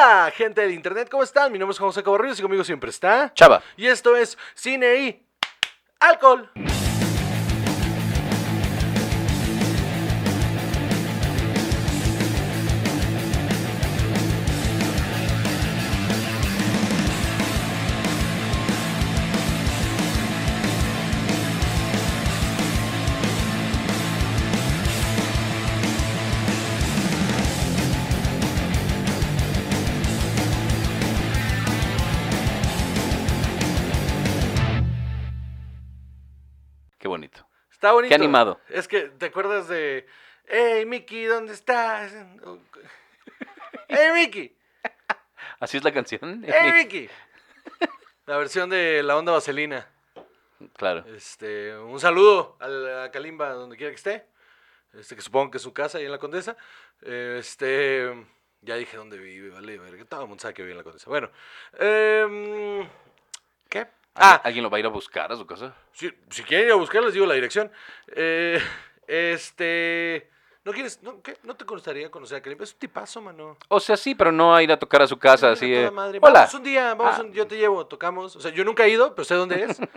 [0.00, 1.50] Hola, gente del internet, ¿cómo están?
[1.50, 3.32] Mi nombre es José Cabarrillos y conmigo siempre está.
[3.34, 3.60] Chava.
[3.76, 5.26] Y esto es Cine y
[5.98, 6.48] Alcohol.
[37.78, 38.08] Está bonito.
[38.08, 38.58] Qué animado.
[38.70, 40.04] Es que, ¿te acuerdas de...
[40.48, 42.12] Hey, Mickey, ¿dónde estás?
[43.88, 44.58] Hey, Mickey.
[45.60, 46.44] Así es la canción.
[46.44, 47.08] Hey, Mickey.
[48.26, 49.86] La versión de La Onda Vaselina.
[50.74, 51.04] Claro.
[51.14, 54.26] Este, un saludo a la Kalimba, donde quiera que esté.
[54.92, 56.56] Este, que supongo que es su casa ahí en la Condesa.
[57.00, 58.12] Este,
[58.60, 60.04] ya dije dónde vive, vale, verga.
[60.04, 61.08] Todo el mundo sabe que vive en la Condesa.
[61.08, 61.30] Bueno,
[61.78, 62.88] em.
[64.20, 64.40] Ah.
[64.44, 65.74] ¿Alguien lo va a ir a buscar a su casa?
[65.92, 67.70] si, si quieren ir a buscar, les digo la dirección.
[68.08, 68.60] Eh,
[69.06, 70.28] este,
[70.64, 71.36] ¿no quieres, no, qué?
[71.44, 72.64] ¿No te gustaría conocer a Kalimba?
[72.64, 73.56] Es un tipazo, mano.
[73.68, 75.74] O sea, sí, pero no a ir a tocar a su casa Sí, así.
[75.74, 76.18] eh, madre.
[76.20, 76.40] Hola.
[76.40, 77.22] Vamos un día, vamos Ah.
[77.22, 78.34] un- yo te llevo, tocamos.
[78.36, 79.78] O sea, yo nunca he ido, pero sé dónde es.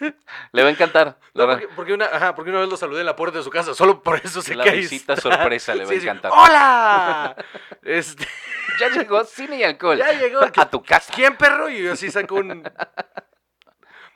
[0.52, 1.18] Le va a encantar.
[1.34, 3.50] No, porque, porque una, ajá, porque una vez lo saludé en la puerta de su
[3.50, 6.32] casa, solo por eso sé La visita sorpresa le va a sí, encantar.
[6.34, 7.36] ¡Hola!
[7.82, 8.26] Este,
[8.80, 9.98] Ya llegó cine y alcohol.
[9.98, 10.40] ya llegó.
[10.56, 11.12] A tu casa.
[11.14, 11.68] ¿Quién, perro?
[11.68, 12.62] Y yo así saco un...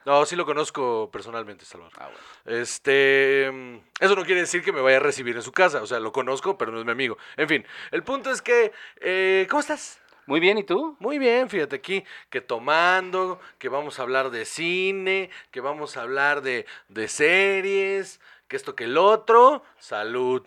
[0.07, 1.95] No, sí lo conozco personalmente, Salvador.
[1.99, 2.61] Ah, bueno.
[2.61, 5.87] Este, mm, eso no quiere decir que me vaya a recibir en su casa, o
[5.87, 7.17] sea, lo conozco, pero no es mi amigo.
[7.39, 10.03] En fin, el punto es que, eh, ¿cómo estás?
[10.27, 10.97] Muy bien, ¿y tú?
[11.01, 16.03] Muy bien, fíjate aquí, que tomando, que vamos a hablar de cine, que vamos a
[16.03, 20.43] hablar de, de series, que esto que el otro, salud.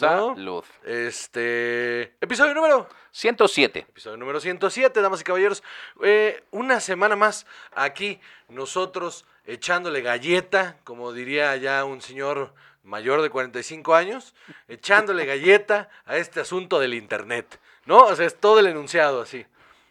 [0.00, 0.34] ¿No?
[0.34, 0.64] Salud.
[0.84, 3.80] Este, episodio número, 107.
[3.80, 5.62] episodio número 107, damas y caballeros.
[6.02, 12.52] Eh, una semana más aquí, nosotros echándole galleta, como diría ya un señor
[12.84, 14.34] mayor de 45 años,
[14.68, 18.04] echándole galleta a este asunto del internet, ¿no?
[18.04, 19.46] O sea, es todo el enunciado así.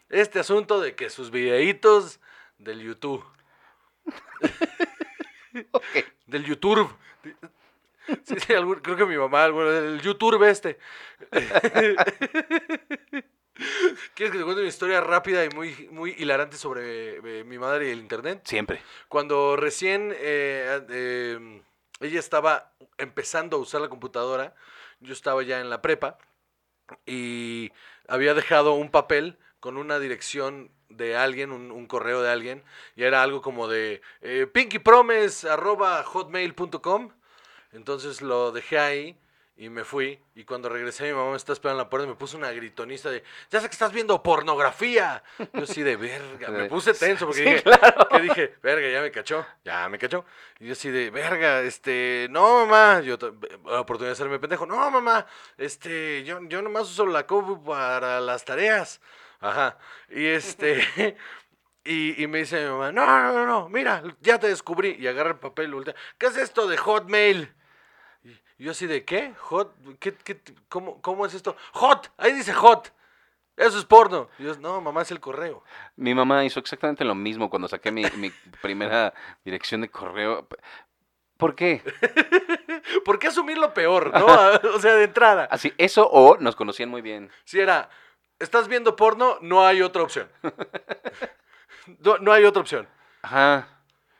[0.09, 2.19] Este asunto de que sus videitos
[2.59, 3.25] del YouTube,
[5.71, 5.83] Ok.
[6.27, 6.89] del YouTube.
[8.23, 10.77] Sí, sí, algún- creo que mi mamá, el YouTube este.
[14.13, 17.87] ¿Quieres que te cuente una historia rápida y muy, muy hilarante sobre eh, mi madre
[17.87, 18.41] y el internet?
[18.45, 18.81] Siempre.
[19.07, 21.61] Cuando recién eh, eh,
[21.99, 24.53] ella estaba empezando a usar la computadora,
[24.99, 26.19] yo estaba ya en la prepa
[27.05, 27.71] y
[28.07, 32.63] había dejado un papel con una dirección de alguien, un, un correo de alguien,
[32.95, 37.11] y era algo como de eh, pinkypromise.hotmail.com.
[37.71, 39.19] Entonces lo dejé ahí
[39.59, 40.19] y me fui.
[40.35, 42.51] Y cuando regresé, mi mamá me estaba esperando en la puerta y me puso una
[42.51, 45.23] gritonista de: Ya sé que estás viendo pornografía.
[45.53, 46.49] Yo así de verga.
[46.49, 48.07] Me puse tenso porque Sí, dije: claro.
[48.09, 50.25] que dije, verga, ya me cachó, ya me cachó.
[50.59, 53.17] Y yo así de, verga, este, no, mamá, yo,
[53.65, 55.25] la oportunidad de hacerme pendejo, no, mamá,
[55.57, 59.01] este, yo, yo nomás uso la compu para las tareas.
[59.39, 59.77] Ajá,
[60.09, 60.83] y este,
[61.83, 64.95] y, y me dice mi mamá, no, no, no, no, mira, ya te descubrí.
[64.99, 67.53] Y agarra el papel y voltea, ¿qué es esto de Hotmail?
[68.57, 69.33] Y yo así de, ¿qué?
[69.37, 69.75] ¿Hot?
[69.99, 71.55] ¿Qué, qué, cómo, ¿Cómo es esto?
[71.73, 72.11] ¡Hot!
[72.17, 72.91] Ahí dice hot.
[73.55, 74.29] Eso es porno.
[74.37, 75.63] Y yo, no, mamá, es el correo.
[75.95, 78.29] Mi mamá hizo exactamente lo mismo cuando saqué mi, mi
[78.61, 79.13] primera
[79.43, 80.47] dirección de correo.
[81.37, 81.83] ¿Por qué?
[83.05, 84.25] ¿Por qué asumir lo peor, no?
[84.75, 85.47] O sea, de entrada.
[85.51, 87.31] Así, eso o nos conocían muy bien.
[87.45, 87.89] Si era,
[88.39, 90.29] estás viendo porno, no hay otra opción.
[91.99, 92.87] No, no hay otra opción.
[93.21, 93.76] Ajá.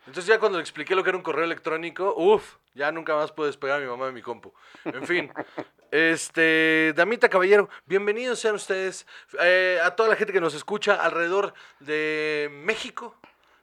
[0.07, 3.34] Entonces ya cuando le expliqué lo que era un correo electrónico, uff, ya nunca más
[3.34, 4.53] pude despegar a mi mamá de mi compu.
[4.85, 5.29] En fin,
[5.91, 9.06] este, damita caballero, bienvenidos sean ustedes
[9.41, 13.18] eh, a toda la gente que nos escucha alrededor de México,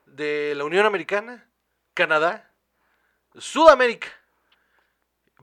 [0.05, 1.49] de la Unión Americana,
[1.94, 2.53] Canadá,
[3.38, 4.09] Sudamérica,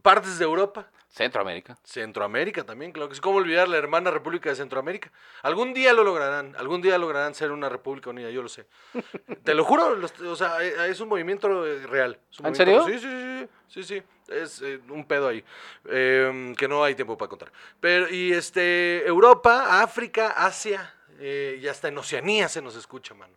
[0.03, 0.91] partes de Europa.
[1.11, 1.77] Centroamérica.
[1.83, 3.21] Centroamérica también, claro que sí.
[3.21, 5.11] ¿Cómo olvidar la hermana República de Centroamérica?
[5.43, 8.65] Algún día lo lograrán, algún día lograrán ser una república unida, yo lo sé.
[9.43, 12.17] Te lo juro, los- o sea, eh, es un movimiento eh, real.
[12.39, 12.99] un ¿En movimiento- serio?
[12.99, 15.43] Sí, sí, sí, sí, sí, es eh, un pedo ahí,
[15.89, 17.51] eh, que no hay tiempo para contar.
[17.81, 23.35] Pero, y este, Europa, África, Asia, eh, y hasta en Oceanía se nos escucha, mano.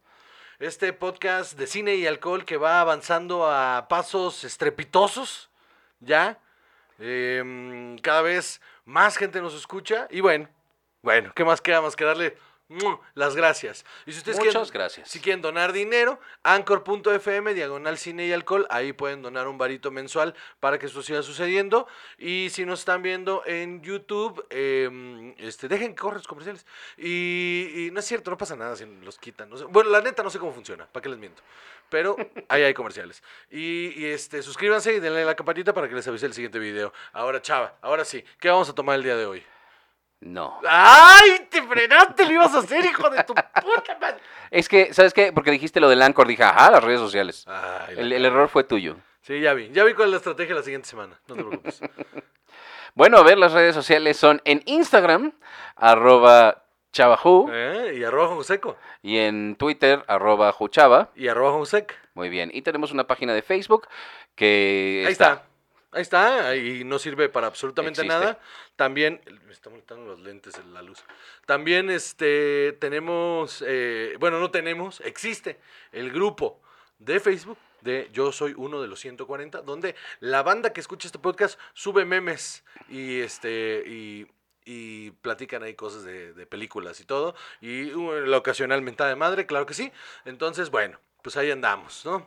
[0.60, 5.50] Este podcast de cine y alcohol que va avanzando a pasos estrepitosos,
[5.98, 6.38] ¿ya?
[6.98, 10.48] Em, cada vez más gente nos escucha y bueno,
[11.02, 12.36] bueno, ¿qué más queda más que darle
[13.14, 13.84] las gracias.
[14.06, 15.08] Y si ustedes Muchas quieren, gracias.
[15.10, 20.34] si quieren donar dinero, anchor.fm, diagonal cine y alcohol, ahí pueden donar un varito mensual
[20.60, 21.86] para que esto siga sucediendo.
[22.16, 26.66] Y si nos están viendo en YouTube, eh, este, dejen que corran los comerciales.
[26.96, 29.50] Y, y no es cierto, no pasa nada si los quitan.
[29.50, 29.64] no sé.
[29.64, 31.42] Bueno, la neta no sé cómo funciona, ¿para qué les miento?
[31.88, 32.16] Pero
[32.48, 33.22] ahí hay comerciales.
[33.50, 36.92] Y, y, este, suscríbanse y denle la campanita para que les avise el siguiente video.
[37.12, 39.44] Ahora, chava, ahora sí, ¿qué vamos a tomar el día de hoy?
[40.20, 40.60] No.
[40.66, 41.46] ¡Ay!
[41.50, 42.24] ¡Te frenaste!
[42.24, 44.18] ¡Lo ibas a hacer, hijo de tu puta madre!
[44.50, 45.32] Es que, ¿sabes qué?
[45.32, 47.44] Porque dijiste lo del Anchor, dije, ajá, las redes sociales.
[47.46, 48.96] Ay, la El, el error fue tuyo.
[49.20, 49.70] Sí, ya vi.
[49.70, 51.20] Ya vi cuál es la estrategia la siguiente semana.
[51.26, 51.80] No te preocupes.
[52.96, 55.32] Bueno, a ver, las redes sociales son en Instagram,
[55.74, 56.63] arroba
[56.94, 57.96] chavajú, ¿Eh?
[57.98, 58.76] Y arroba Joseco.
[59.02, 61.10] y en Twitter, arroba juchava.
[61.14, 61.94] Y arroba Josec.
[62.14, 62.50] Muy bien.
[62.54, 63.88] Y tenemos una página de Facebook
[64.34, 65.44] que Ahí está.
[65.92, 66.56] Ahí está.
[66.56, 68.18] Y no sirve para absolutamente Existe.
[68.20, 68.38] nada.
[68.76, 69.20] También.
[69.46, 71.04] Me están molestando los lentes en la luz.
[71.46, 73.62] También este tenemos.
[73.66, 75.00] eh, bueno, no tenemos.
[75.00, 75.58] Existe
[75.92, 76.60] el grupo
[76.98, 81.18] de Facebook de Yo Soy Uno de los 140, donde la banda que escucha este
[81.18, 83.82] podcast sube memes y este.
[83.86, 84.26] Y,
[84.64, 87.34] y platican ahí cosas de, películas y todo.
[87.60, 89.92] Y uh, la ocasional mentada de madre, claro que sí.
[90.24, 92.26] Entonces, bueno, pues ahí andamos, ¿no?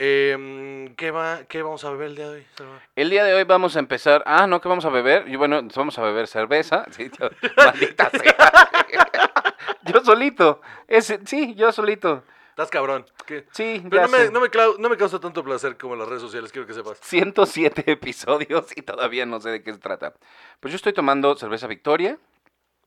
[0.00, 2.46] Em, ¿qué, va, ¿Qué vamos a beber el día de hoy?
[2.94, 4.22] El día de hoy vamos a empezar.
[4.26, 5.26] Ah, no, ¿qué vamos a beber?
[5.28, 6.86] Y bueno, vamos a beber cerveza.
[6.92, 7.30] Sí, yo-
[9.82, 10.60] yo solito.
[10.86, 12.22] Ese, sí, yo solito.
[12.58, 13.06] Estás cabrón.
[13.24, 13.46] ¿Qué?
[13.52, 14.48] Sí, Pero ya no me, no, me
[14.80, 16.98] no me causa tanto placer como las redes sociales, quiero que sepas.
[17.00, 20.14] 107 episodios y todavía no sé de qué se trata.
[20.58, 22.18] Pues yo estoy tomando cerveza Victoria.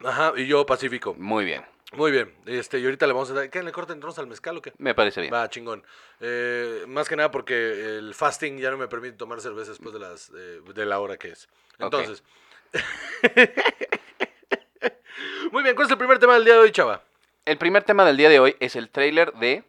[0.03, 1.15] Ajá, y yo Pacífico.
[1.17, 1.63] Muy bien,
[1.93, 2.35] Muy bien.
[2.45, 3.49] Este, y ahorita le vamos a dar.
[3.49, 4.73] ¿Qué le corten entonces al mezcal o qué?
[4.77, 5.33] me parece bien.
[5.33, 5.85] Va, chingón.
[6.19, 10.01] Eh, más que nada porque el fasting ya no me permite tomar cerveza después de
[10.01, 11.47] las eh, de la hora que es.
[11.79, 12.25] Entonces.
[15.53, 17.01] Muy bien, ¿cuál es el primer tema del día de hoy, chava?
[17.43, 19.63] El primer tema del día de hoy es el tráiler de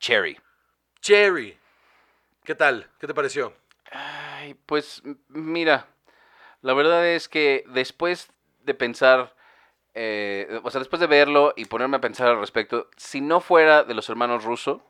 [0.00, 0.40] Cherry.
[1.00, 1.56] Cherry.
[2.42, 2.90] ¿Qué tal?
[2.98, 3.52] ¿Qué te pareció?
[3.92, 5.86] Ay, pues mira,
[6.62, 8.32] la verdad es que después
[8.64, 9.36] de pensar,
[9.94, 13.84] eh, o sea, después de verlo y ponerme a pensar al respecto, si no fuera
[13.84, 14.82] de los hermanos Russo,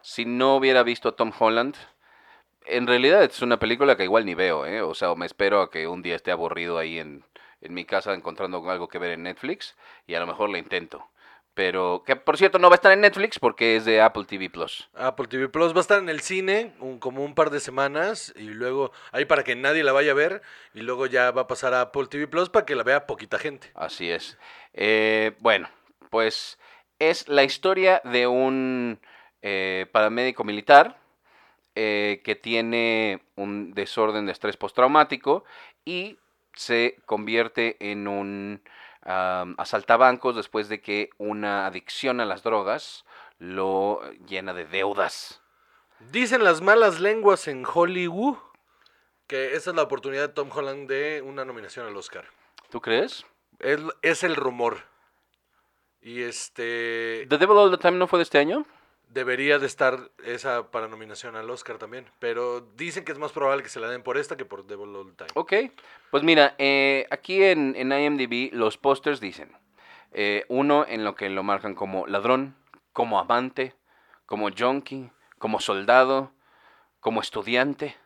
[0.00, 1.76] si no hubiera visto a Tom Holland,
[2.64, 4.80] en realidad es una película que igual ni veo, ¿eh?
[4.80, 7.24] O sea, me espero a que un día esté aburrido ahí en,
[7.60, 9.76] en mi casa encontrando algo que ver en Netflix
[10.06, 11.06] y a lo mejor la intento.
[11.58, 14.48] Pero, que por cierto no va a estar en Netflix porque es de Apple TV
[14.48, 14.88] Plus.
[14.94, 18.32] Apple TV Plus va a estar en el cine un- como un par de semanas
[18.36, 20.40] y luego ahí para que nadie la vaya a ver
[20.72, 23.40] y luego ya va a pasar a Apple TV Plus para que la vea poquita
[23.40, 23.72] gente.
[23.74, 24.38] Así es.
[24.72, 25.68] Eh, bueno,
[26.10, 26.60] pues
[27.00, 29.00] es la historia de un
[29.42, 30.96] eh, paramédico militar
[31.74, 35.42] eh, que tiene un desorden de estrés postraumático
[35.84, 36.18] y
[36.54, 38.62] se convierte en un
[39.02, 43.04] am, asaltabancos después de que una adicción a las drogas
[43.38, 45.40] lo llena de deudas.
[46.12, 48.36] Dicen las malas lenguas en Hollywood
[49.26, 52.24] que esa es la oportunidad de Tom Holland de una nominación al Oscar.
[52.70, 53.26] ¿Tú crees?
[53.58, 54.78] Es, es el rumor.
[56.00, 58.64] Y este ¿The Devil All the Time no fue de este año?
[59.08, 63.62] Debería de estar esa para nominación al Oscar también, pero dicen que es más probable
[63.62, 65.30] que se la den por esta que por Devil All Time.
[65.34, 65.52] Ok,
[66.10, 69.56] pues mira, eh, aquí en, en IMDb los pósters dicen,
[70.12, 72.56] eh, uno en lo que lo marcan como ladrón,
[72.92, 73.74] como amante,
[74.26, 76.32] como junkie, como soldado,
[77.00, 77.96] como estudiante.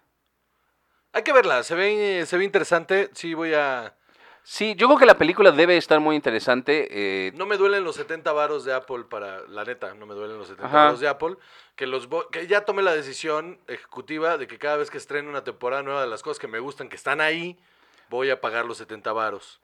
[1.13, 3.95] Hay que verla, se ve se ve interesante, sí voy a
[4.45, 6.89] Sí, yo creo que la película debe estar muy interesante.
[6.91, 10.37] eh, No me duelen los 70 varos de Apple para, la neta, no me duelen
[10.37, 10.85] los 70 Ajá.
[10.85, 11.37] varos de Apple.
[11.77, 15.45] Que, los que ya tomé la decisión ejecutiva de que cada vez que estrene una
[15.45, 17.57] temporada nueva de las cosas que me gustan, que están ahí,
[18.11, 19.61] voy a pagar los 70 varos.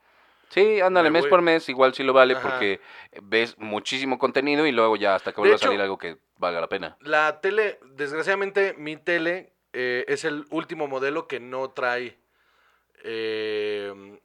[0.49, 2.49] sí, ándale, me mes por mes, igual sí lo vale Ajá.
[2.49, 2.81] porque
[3.21, 6.69] ves muchísimo contenido y luego ya hasta que vuelva a salir algo que valga la
[6.69, 6.97] pena.
[7.01, 12.17] La tele, desgraciadamente, mi tele eh, es el último modelo que no trae
[13.05, 14.19] eh,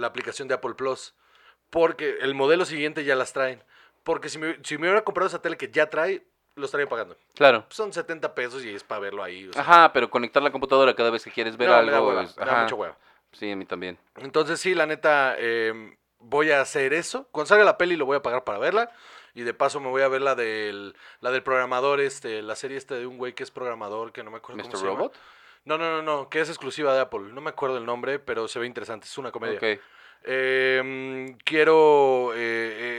[0.00, 1.14] la aplicación de Apple Plus.
[1.70, 3.62] Porque el modelo siguiente ya las traen.
[4.02, 6.24] Porque si me, si me hubiera comprado esa tele que ya trae,
[6.56, 7.16] lo estaría pagando.
[7.34, 7.64] Claro.
[7.68, 9.46] Son 70 pesos y es para verlo ahí.
[9.48, 11.86] o sea, Ajá, pero conectar la computadora cada vez que quieres ver no, algo.
[11.86, 12.62] me da hueva, es- me da ajá.
[12.62, 12.96] mucha hueva.
[13.32, 13.98] Sí, a mí también.
[14.16, 17.28] Entonces sí, la neta, eh, voy a hacer eso.
[17.30, 18.90] Cuando salga la peli lo voy a pagar para verla.
[19.32, 22.76] Y de paso me voy a ver la del, la del programador, este, la serie
[22.76, 24.78] este de un güey que es programador, que no me acuerdo cómo ¿Mr.
[24.80, 25.10] se llama.
[25.70, 27.32] No, no, no, no, que es exclusiva de Apple.
[27.32, 29.06] No me acuerdo el nombre, pero se ve interesante.
[29.06, 29.58] Es una comedia.
[29.58, 29.80] Ok.
[30.24, 32.38] Eh, quiero, eh,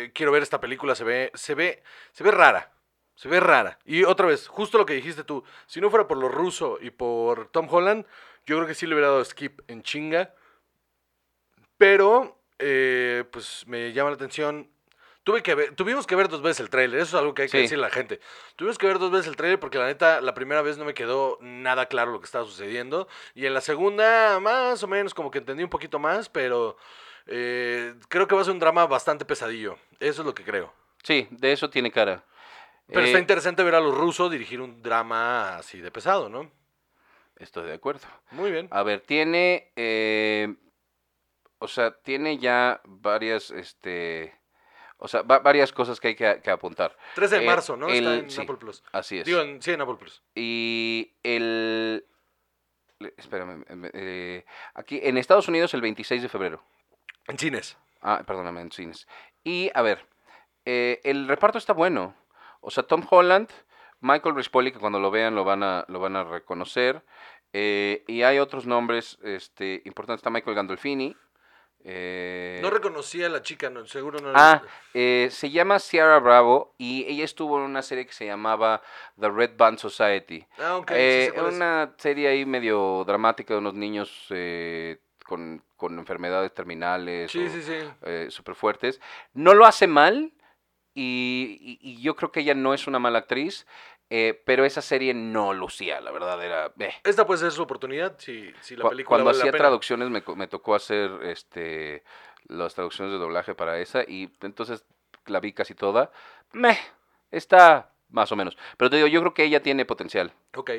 [0.05, 0.95] eh, quiero ver esta película.
[0.95, 2.71] Se ve, se ve, se ve rara.
[3.13, 3.77] Se ve rara.
[3.83, 5.43] Y otra vez, justo lo que dijiste tú.
[5.65, 8.05] Si no fuera por lo ruso y por Tom Holland,
[8.45, 10.33] yo creo que sí le hubiera dado skip en chinga.
[11.77, 14.71] Pero, eh, pues me llama la atención.
[15.23, 17.47] Tuve que ver, tuvimos que ver dos veces el tráiler, eso es algo que hay
[17.47, 17.61] que Sí.
[17.63, 18.19] decirle a la gente.
[18.55, 20.95] Tuvimos que ver dos veces el tráiler porque la neta, la primera vez no me
[20.95, 23.07] quedó nada claro lo que estaba sucediendo.
[23.35, 26.75] Y en la segunda, más o menos, como que entendí un poquito más, pero
[27.27, 29.77] eh, creo que va a ser un drama bastante pesadillo.
[29.99, 30.73] Eso es lo que creo.
[31.03, 32.23] Sí, de eso tiene cara.
[32.87, 36.51] Pero Eh, está interesante ver a los rusos dirigir un drama así de pesado, ¿no?
[37.37, 38.07] Estoy de acuerdo.
[38.31, 38.67] Muy bien.
[38.71, 39.71] A ver, tiene.
[39.75, 40.53] eh,
[41.59, 43.51] o sea, tiene ya varias.
[43.51, 44.35] Este.
[45.03, 46.96] O sea, va- varias cosas que hay que, que apuntar.
[47.15, 47.88] 13 de eh, marzo, ¿no?
[47.88, 48.39] Está en sí.
[48.41, 48.84] Apple Plus.
[48.91, 49.25] Así es.
[49.25, 50.22] Digo, en- sí, en Apple Plus.
[50.36, 52.05] Y el.
[53.17, 53.65] Espérame.
[53.93, 56.63] eh, aquí en Estados Unidos el 26 de febrero.
[57.27, 57.77] En cines.
[58.01, 59.08] Ah, perdóname, en cines.
[59.43, 60.05] Y a ver,
[60.65, 62.15] eh, el reparto está bueno.
[62.60, 63.50] O sea, Tom Holland,
[64.01, 67.03] Michael Rispoli, que cuando lo vean lo van a, lo van a reconocer.
[67.53, 70.20] y hay otros nombres este, importantes.
[70.20, 71.15] Está Michael Gandolfini.
[71.85, 74.31] Eh, No reconocía a la chica, no, seguro no.
[74.35, 74.61] Ah,
[74.93, 78.81] eh, se llama Ciara Bravo y ella estuvo en una serie que se llamaba
[79.19, 80.45] The Red Band Society.
[80.59, 80.88] Ah, ok.
[80.89, 81.41] sí Eh, es.
[81.41, 87.31] una serie ahí medio dramática de unos niños eh, con, con enfermedades terminales.
[87.31, 87.77] Sí, o, sí, sí.
[88.03, 89.00] eh, súper fuertes.
[89.33, 90.33] No lo hace mal
[90.93, 93.65] y, y- y yo creo que ella no es una mala actriz,
[94.13, 96.71] eh, pero esa serie no lucía, la verdad era...
[96.79, 96.93] eh.
[97.03, 99.63] Esta puede ser su oportunidad si, si la Cu- película Cuando vale la hacía pena.
[99.63, 102.03] traducciones me, me tocó hacer este
[102.47, 104.85] las traducciones de doblaje para esa y entonces
[105.27, 106.11] la vi casi toda.
[106.51, 106.77] Meh,
[107.31, 108.57] está más o menos.
[108.77, 110.33] Pero te digo, yo creo que ella tiene potencial.
[110.55, 110.71] Ok.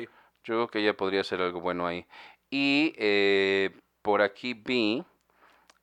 [0.43, 2.05] Yo creo que ella podría hacer algo bueno ahí.
[2.51, 3.71] Y eh,
[4.03, 5.03] por aquí vi,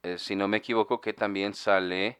[0.03, 2.19] eh, si no me equivoco, que también sale...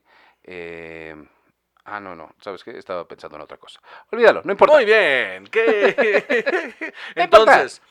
[1.91, 2.77] ah, no, no, ¿sabes qué?
[2.77, 3.81] Estaba pensando en otra cosa.
[4.11, 4.75] Olvídalo, no importa.
[4.75, 5.45] Muy bien.
[5.47, 6.93] ¿Qué?
[7.15, 7.81] Entonces,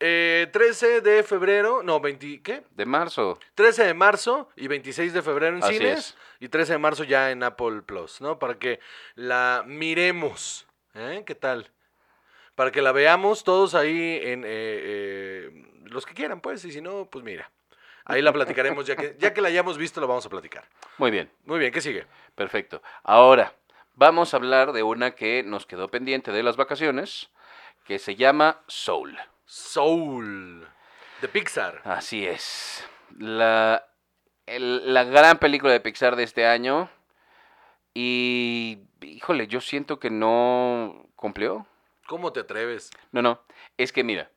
[0.00, 2.64] eh, 13 de febrero, no, 20, ¿qué?
[2.72, 3.38] De marzo.
[3.54, 6.16] 13 de marzo y 26 de febrero en Así cines es.
[6.40, 8.38] y 13 de marzo ya en Apple Plus, ¿no?
[8.38, 8.80] Para que
[9.14, 11.22] la miremos, ¿eh?
[11.24, 11.70] ¿Qué tal?
[12.54, 15.50] Para que la veamos todos ahí en eh, eh,
[15.84, 17.50] los que quieran, pues, y si no, pues mira.
[18.06, 20.64] Ahí la platicaremos, ya que, ya que la hayamos visto, la vamos a platicar.
[20.98, 21.30] Muy bien.
[21.46, 22.06] Muy bien, ¿qué sigue?
[22.34, 22.82] Perfecto.
[23.02, 23.54] Ahora,
[23.94, 27.30] vamos a hablar de una que nos quedó pendiente de las vacaciones,
[27.86, 29.18] que se llama Soul.
[29.46, 30.68] Soul,
[31.22, 31.80] de Pixar.
[31.84, 32.86] Así es.
[33.18, 33.86] La,
[34.46, 36.90] el- la gran película de Pixar de este año.
[37.94, 41.66] Y, híjole, yo siento que no cumplió.
[42.06, 42.90] ¿Cómo te atreves?
[43.12, 43.40] No, no.
[43.78, 44.30] Es que mira,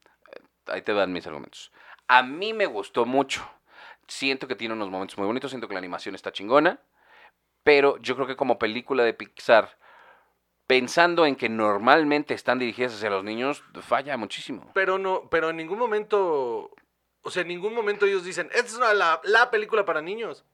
[0.67, 1.71] ahí te dan mis argumentos.
[2.07, 3.49] A mí me gustó mucho.
[4.07, 6.79] Siento que tiene unos momentos muy bonitos, siento que la animación está chingona.
[7.63, 9.77] Pero yo creo que como película de Pixar,
[10.67, 14.71] pensando en que normalmente están dirigidas hacia los niños, falla muchísimo.
[14.73, 16.71] Pero no, pero en ningún momento,
[17.21, 20.45] o sea, en ningún momento ellos dicen, esta es una- la, la película para niños.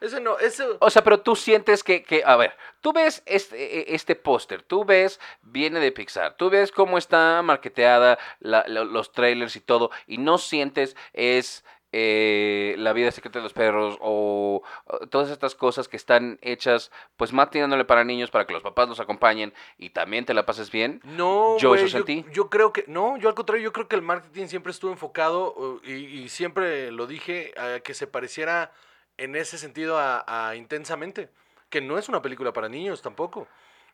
[0.00, 0.64] Ese no, ese...
[0.78, 4.62] O sea, pero tú sientes que, que a ver, tú ves este, e- este póster,
[4.62, 9.60] tú ves, viene de Pixar, tú ves cómo está marketeada la- la- los trailers y
[9.60, 15.30] todo, y no sientes es eh, la vida secreta de los perros o, o todas
[15.30, 19.00] estas cosas que están hechas, pues más tirándole para niños, para que los papás los
[19.00, 21.00] acompañen y también te la pases bien.
[21.04, 22.24] No, Yo eso sentí.
[22.32, 25.54] Yo, creo que, no, yo al contrario, yo creo que el marketing siempre estuvo enfocado
[25.54, 28.72] uh, y, y siempre lo dije, a que se pareciera
[29.16, 31.30] en ese sentido a, a Intensamente,
[31.70, 33.48] que no es una película para niños tampoco.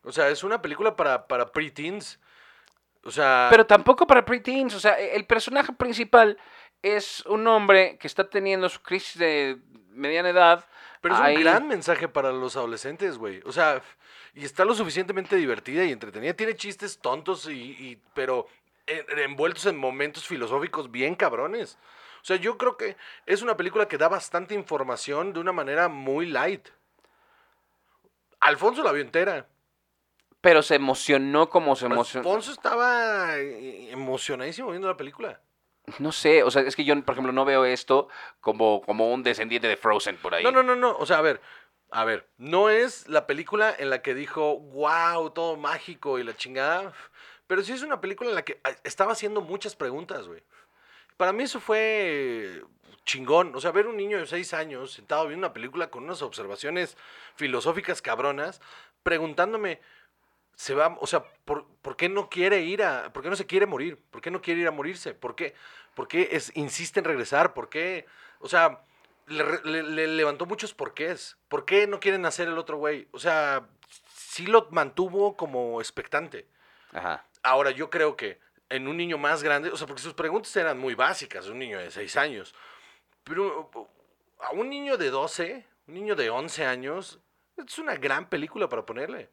[0.04, 2.20] O sea, es una película para, para preteens.
[3.04, 6.38] O sea, Pero tampoco para preteens, o sea, el personaje principal
[6.84, 9.58] es un hombre que está teniendo su crisis de
[9.90, 10.64] mediana edad.
[11.00, 13.40] Pero es Ahí- un gran mensaje para los adolescentes, güey.
[13.44, 13.82] O sea,
[14.34, 16.34] y está lo suficientemente divertida y entretenida.
[16.34, 18.46] Tiene chistes tontos, y, y- pero
[18.86, 21.78] en- envueltos en momentos filosóficos bien cabrones.
[22.22, 25.88] O sea, yo creo que es una película que da bastante información de una manera
[25.88, 26.68] muy light.
[28.40, 29.46] Alfonso la vio entera.
[30.40, 32.26] Pero se emocionó como se emocionó.
[32.28, 35.40] Alfonso estaba eh, emocionadísimo viendo la película.
[35.98, 38.08] No sé, o sea, es que yo, por ejemplo, no veo esto
[38.40, 40.42] como, como un descendiente de Frozen por ahí.
[40.42, 40.96] No, no, no, no.
[40.96, 41.40] O sea, a ver,
[41.90, 46.34] a ver, no es la película en la que dijo, wow, todo mágico y la
[46.36, 46.92] chingada.
[47.46, 50.42] Pero sí es una película en la que estaba haciendo muchas preguntas, güey.
[51.16, 52.62] Para mí eso fue
[53.04, 53.54] chingón.
[53.54, 56.96] O sea, ver un niño de seis años sentado viendo una película con unas observaciones
[57.36, 58.60] filosóficas cabronas,
[59.02, 59.80] preguntándome,
[60.56, 63.46] se va, o sea, ¿por, por qué no quiere ir a, por qué no se
[63.46, 63.98] quiere morir?
[64.10, 65.14] ¿Por qué no quiere ir a morirse?
[65.14, 65.54] ¿Por qué,
[65.94, 67.54] por qué es, insiste en regresar?
[67.54, 68.06] ¿Por qué?
[68.40, 68.80] O sea,
[69.26, 71.36] le, le- le levantó muchos porqués.
[71.48, 73.08] ¿Por qué no quieren hacer el otro güey?
[73.12, 73.66] O sea,
[74.14, 76.46] sí lo mantuvo como expectante.
[76.92, 77.24] Ajá.
[77.42, 80.78] Ahora, yo creo que en un niño más grande, o sea, porque sus preguntas eran
[80.78, 82.54] muy básicas, un niño de 6 años.
[83.24, 83.70] Pero
[84.40, 87.18] a un niño de 12, un niño de 11 años,
[87.56, 89.30] Es una gran película para ponerle.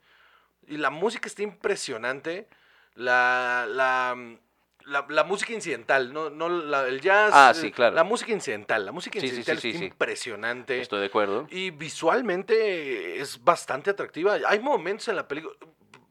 [0.67, 2.47] Y la música está impresionante.
[2.95, 4.15] La, la,
[4.85, 7.31] la, la música incidental, no, no la- el jazz.
[7.33, 7.95] Ah, sí, eh, claro.
[7.95, 8.85] La música incidental.
[8.85, 9.85] La música Sí, incidental sí, sí, está sí.
[9.85, 10.81] impresionante.
[10.81, 11.47] Estoy de acuerdo.
[11.49, 14.37] Y visualmente es bastante atractiva.
[14.47, 15.55] Hay momentos en la película.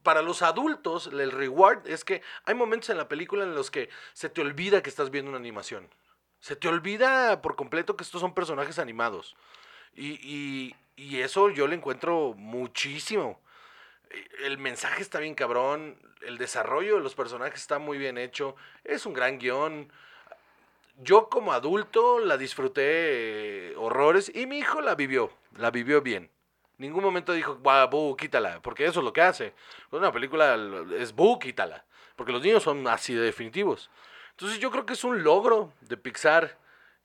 [0.03, 3.89] Para los adultos, el reward es que hay momentos en la película en los que
[4.13, 5.87] se te olvida que estás viendo una animación.
[6.39, 9.35] Se te olvida por completo que estos son personajes animados.
[9.93, 13.39] Y, y- y eso yo le encuentro muchísimo.
[14.43, 15.97] El mensaje está bien cabrón.
[16.21, 18.55] El desarrollo de los personajes está muy bien hecho.
[18.83, 19.91] Es un gran guion.
[20.97, 26.29] Yo como adulto la disfruté eh, horrores y mi hijo la vivió, la vivió bien.
[26.77, 29.53] Ningún momento dijo, "Buah, bu, quítala, porque eso es lo que hace.
[29.91, 30.57] Una película
[30.97, 33.89] es bu, quítala, porque los niños son así de definitivos.
[34.31, 36.57] Entonces yo creo que es un logro de Pixar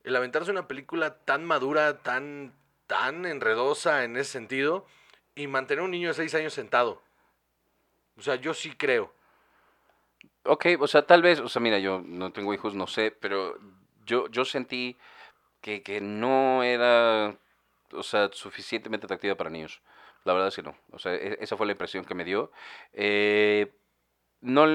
[0.07, 2.53] el aventarse una película tan madura, tan,
[2.87, 4.87] tan enredosa en ese sentido
[5.37, 7.01] y mantener un niño de seis años sentado.
[8.17, 9.13] O sea, yo sí creo.
[10.45, 13.59] Ok, o sea, tal vez, o sea, mira, yo no tengo hijos, no sé, pero
[14.05, 14.97] yo, yo sentí
[15.61, 17.37] que, que no era,
[17.93, 19.83] o sea, suficientemente atractiva para niños.
[20.25, 20.77] La verdad es que no.
[20.93, 22.51] O sea, e- esa fue la impresión que me dio.
[22.93, 23.73] Eh,
[24.41, 24.67] no,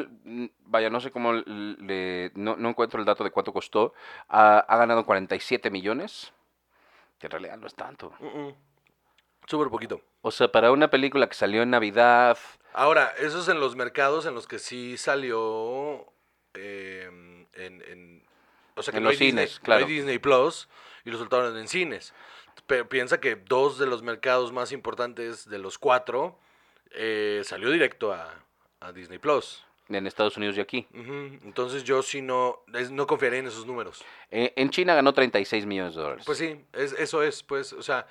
[0.65, 3.94] vaya, no sé cómo le, no, no encuentro el dato de cuánto costó.
[4.27, 6.34] Ha, ha ganado 47 millones,
[7.20, 8.13] que en realidad no es tanto.
[8.20, 8.56] Mm, mm.
[9.51, 10.01] Súper poquito.
[10.22, 12.38] O sea, para una película que salió en Navidad,
[12.74, 16.05] Ahora, eso es en los mercados en los que sí salió
[16.53, 17.05] eh,
[17.53, 18.24] en, en-
[18.75, 19.86] O sea, que En no, los hay Disney, cines, no claro.
[19.86, 20.70] hay Disney Plus
[21.03, 22.13] y lo soltaron en cines.
[22.67, 26.39] Pero piensa que dos de los mercados más importantes de los cuatro
[26.91, 28.34] eh, salió directo a,
[28.79, 29.65] a Disney Plus.
[29.89, 30.88] en Estados Unidos y aquí.
[30.93, 34.01] Entonces yo sí no, es- no confiaría en esos números.
[34.29, 36.24] Eh, en China ganó 36 millones de dólares.
[36.25, 38.08] Pues sí, es, eso es, pues, o sea,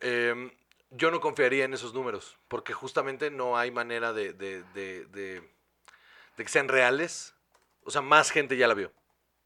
[0.00, 0.50] em,
[0.90, 5.48] yo no confiaría en esos números, porque justamente no hay manera de, de, de, de-
[6.36, 7.34] que sean reales.
[7.84, 8.92] O sea, más gente ya la vio.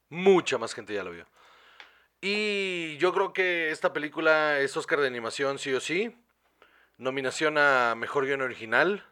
[0.08, 1.26] Mucha más gente ya la vio.
[2.20, 6.16] Y yo creo que esta película es Oscar de animación, sí o sí.
[6.96, 9.04] Nominación a Mejor Guión Original.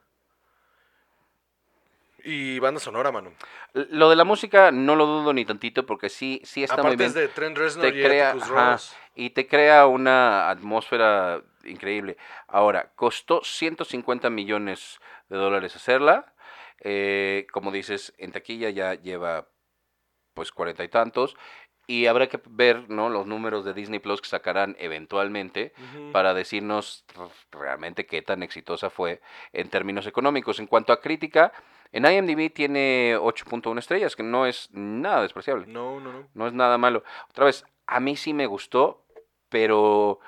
[2.25, 3.33] Y banda sonora, mano.
[3.73, 6.97] Lo de la música no lo dudo ni tantito porque sí, sí está muy Aparte
[6.97, 7.09] bien.
[7.09, 8.79] es de Trent Reznor te y crea, ajá,
[9.17, 12.17] y te crea una atmósfera increíble.
[12.49, 16.35] Ahora, costó 150 millones de dólares hacerla.
[16.81, 19.49] Eh, como dices, en taquilla ya lleva
[20.35, 21.37] pues cuarenta y tantos.
[21.87, 23.09] Y habrá que ver ¿no?
[23.09, 25.75] los números de Disney Plus que sacarán eventualmente
[26.13, 27.05] para decirnos
[27.51, 29.21] realmente qué tan exitosa fue
[29.53, 30.61] en términos económicos.
[30.61, 31.53] En cuanto a crítica,
[31.91, 35.67] en IMDb tiene 8.1 estrellas, que no es nada despreciable.
[35.67, 36.29] No, no, no.
[36.33, 37.03] No es nada malo.
[37.29, 39.05] Otra vez, a mí sí me gustó,
[39.49, 40.21] pero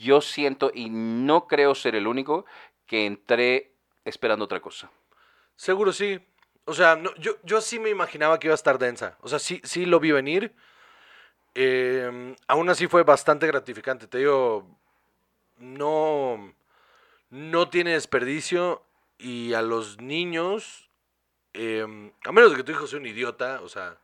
[0.00, 2.46] yo siento, y no creo ser el único,
[2.86, 4.90] que entré esperando otra cosa.
[5.56, 6.18] Seguro sí.
[6.64, 9.16] O sea, yo, yo sí me imaginaba que iba a estar densa.
[9.20, 10.54] O sea, sí, sí lo vi venir.
[11.54, 14.06] Eh, aún así fue bastante gratificante.
[14.06, 14.66] Te digo,
[15.58, 16.54] no,
[17.28, 18.82] no tiene desperdicio.
[19.18, 20.88] Y a los niños,
[21.52, 23.98] eh, a menos de que tu hijo sea un idiota, o sea,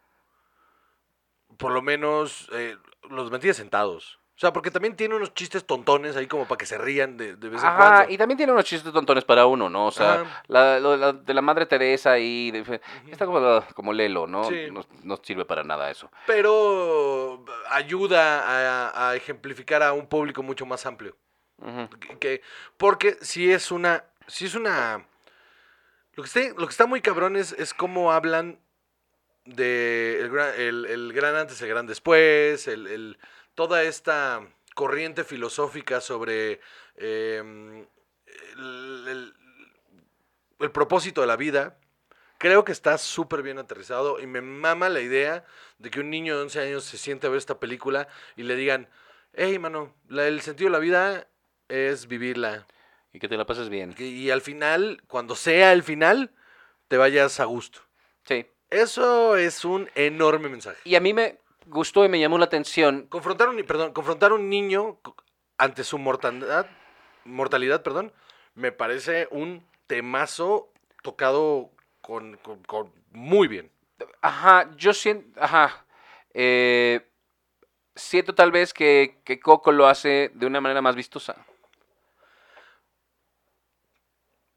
[1.56, 2.76] por lo menos eh,
[3.09, 4.18] los mantienes sentados.
[4.37, 7.37] O sea, porque también tiene unos chistes tontones ahí como para que se rían de,
[7.37, 8.12] de vez en Ajá, cuando.
[8.12, 9.87] y también tiene unos chistes tontones para uno, ¿no?
[9.87, 13.94] O sea, la, lo de la, de la madre Teresa ahí, de- está como, como
[13.94, 14.44] Lelo, ¿no?
[14.44, 14.66] Sí.
[14.70, 14.85] ¿no?
[15.05, 16.11] no sirve para nada eso.
[16.27, 21.16] pero ayuda a, a ejemplificar a un público mucho más amplio.
[21.99, 22.42] Que- que-
[22.77, 25.07] porque si es una, si es una,
[26.12, 28.59] lo que está, lo que está muy cabrón es, es cómo hablan
[29.46, 33.18] de el, gran- el- el gran antes, el gran después, el, el-
[33.57, 36.61] toda esta corriente filosófica sobre
[36.97, 37.85] em,
[38.57, 39.35] el, el-
[40.61, 41.79] el propósito de la vida.
[42.38, 45.45] Creo que está súper bien aterrizado y me mama la idea
[45.79, 48.57] de que un niño de 11 años se siente a ver esta película y le
[48.57, 48.88] digan,
[49.33, 51.27] hey, mano, la- el sentido de la vida
[51.69, 52.66] es vivirla.
[53.12, 53.95] Y que te la pases bien.
[53.99, 56.31] Y, y al final, cuando sea el final,
[56.88, 57.81] te vayas a gusto.
[58.25, 58.47] Sí.
[58.69, 60.79] Eso es un enorme mensaje.
[60.85, 63.07] Y a mí me gustó y me llamó la atención.
[63.09, 64.98] Confrontar un, perdón, confrontar un niño
[65.59, 66.66] ante su mortalidad,
[67.24, 68.12] mortalidad, perdón,
[68.55, 73.70] me parece un temazo tocado con, con- con- muy bien.
[74.20, 75.40] Ajá, yo siento.
[75.42, 75.87] Ajá.
[76.35, 77.09] eh,
[77.94, 81.37] siento tal vez que, que Coco lo hace de una manera más vistosa.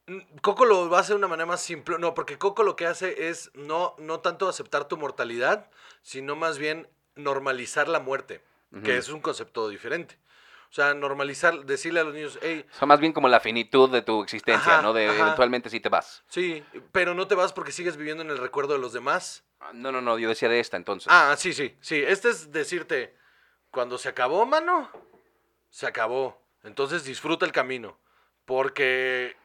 [0.08, 1.98] Mm, Coco lo va a hacer de una manera más simple.
[2.00, 5.70] No, porque Coco lo que hace es no, no tanto aceptar tu mortalidad,
[6.02, 6.88] sino más bien
[7.24, 8.42] normalizar la muerte,
[8.84, 10.18] que es un concepto diferente.
[10.70, 13.90] O sea, normalizar, decirle a los niños, hey, O sea, más bien como la finitud
[13.90, 14.94] de tu existencia, Ajá, ¿no?
[14.94, 15.20] De ajá.
[15.20, 16.24] eventualmente sí te vas.
[16.28, 19.44] sí, pero no te vas porque sigues viviendo en el recuerdo de los demás.
[19.60, 21.08] Ah, No, no, no, yo decía de esta entonces.
[21.12, 22.04] Ah, sí, sí, sí.
[22.06, 23.16] Este es decirte,
[23.72, 24.92] cuando se acabó, mano,
[25.72, 26.40] se acabó.
[26.64, 27.98] Entonces disfruta el camino.
[28.46, 29.38] Porque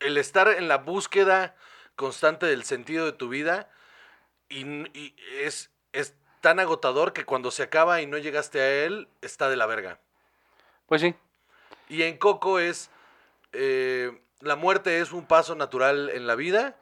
[0.00, 1.54] el estar en la búsqueda
[1.96, 3.70] constante del sentido de tu vida
[4.48, 4.64] y,
[4.98, 9.48] y es, es tan agotador que cuando se acaba y no llegaste a él, está
[9.48, 9.98] de la verga.
[10.86, 11.14] Pues sí.
[11.88, 12.90] Y en Coco es,
[13.52, 16.76] eh, la muerte es un paso natural en la vida,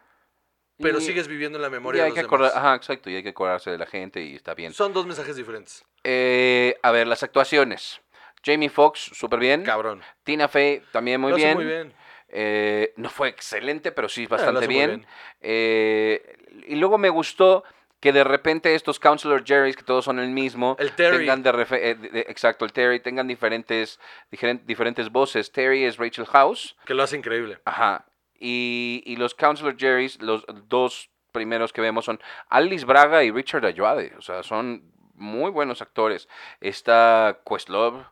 [0.79, 2.65] pero Y- sigues viviendo en la Y memoria hay de que los acordar, demás.
[2.65, 4.73] ajá, exacto, y hay que acordarse de la gente y está bien.
[4.73, 5.85] Son dos mensajes diferentes.
[6.05, 8.01] Eh, a ver, las actuaciones.
[8.43, 9.63] Jamie Foxx, súper bien.
[9.63, 10.03] Cabrón.
[10.25, 11.55] Tina Fey, también muy Lo bien.
[11.55, 11.93] muy bien.
[12.29, 15.07] Eh, no fue excelente, pero sí lo bastante bien.
[15.43, 17.65] Eh, y luego me gustó
[18.01, 21.19] que de repente estos Counselor Jerrys, que todos son el mismo, El Terry.
[21.27, 24.01] tengan de, eh, de- exacto, el Terry, tengan diferentes,
[24.33, 25.53] diferen- diferentes voces.
[25.53, 27.59] Terry es Rachel House, Que lo hace increíble.
[27.65, 28.07] ajá,
[28.39, 33.65] y, y los Counselor Jerrys, los dos primeros que vemos son Alice Braga y Richard
[33.67, 34.83] Ayoade, o sea, son
[35.15, 36.27] muy buenos actores.
[36.61, 38.05] Está Questlove,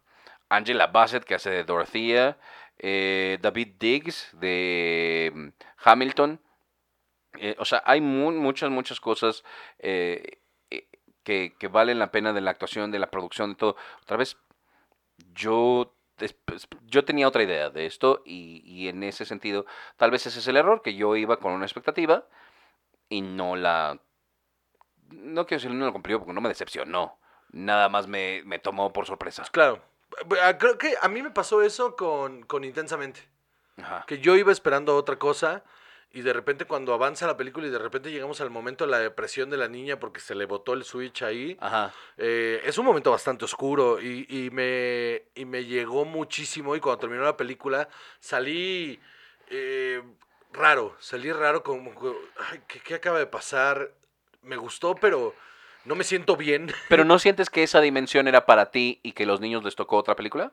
[0.51, 2.37] Angela Bassett, que hace de Dorothea,
[2.79, 5.49] eh, David Diggs, de mm,
[5.85, 6.41] Hamilton.
[7.41, 9.45] Eh, o sea, hay mu- muchas, muchas cosas
[9.79, 10.89] eh, eh,
[11.23, 13.77] que, que valen la pena de la actuación, de la producción, de todo.
[14.03, 14.37] Otra vez,
[15.35, 16.37] yo, des-
[16.87, 20.49] yo tenía otra idea de esto y, y en ese sentido, tal vez ese es
[20.49, 22.27] el error, que yo iba con una expectativa
[23.09, 23.99] y no la...
[25.11, 27.19] No quiero decir no la cumplió porque no me decepcionó.
[27.51, 29.43] Nada más me, me tomó por sorpresa.
[29.51, 29.81] Claro.
[30.43, 33.27] Ah, Creo que a mí me pasó eso con, con Intensamente.
[33.79, 34.05] Ajá.
[34.07, 35.65] Que yo iba esperando otra cosa
[36.13, 38.99] y de repente cuando avanza la película y de repente llegamos al momento de la
[38.99, 41.93] depresión de la niña porque se le botó el switch ahí, Ajá.
[42.17, 47.01] eh, es un momento bastante oscuro y, y me, y me llegó muchísimo y cuando
[47.01, 47.89] terminó la película
[48.21, 48.99] salí
[49.51, 50.03] eh,
[50.53, 51.93] raro, salí raro como,
[52.51, 53.93] ay, ¿qué, qué acaba de pasar?
[54.43, 55.35] Me gustó, pero
[55.85, 56.73] no me siento bien.
[56.89, 59.97] Pero ¿no sientes que esa dimensión era para ti y que los niños les tocó
[59.97, 60.53] otra película?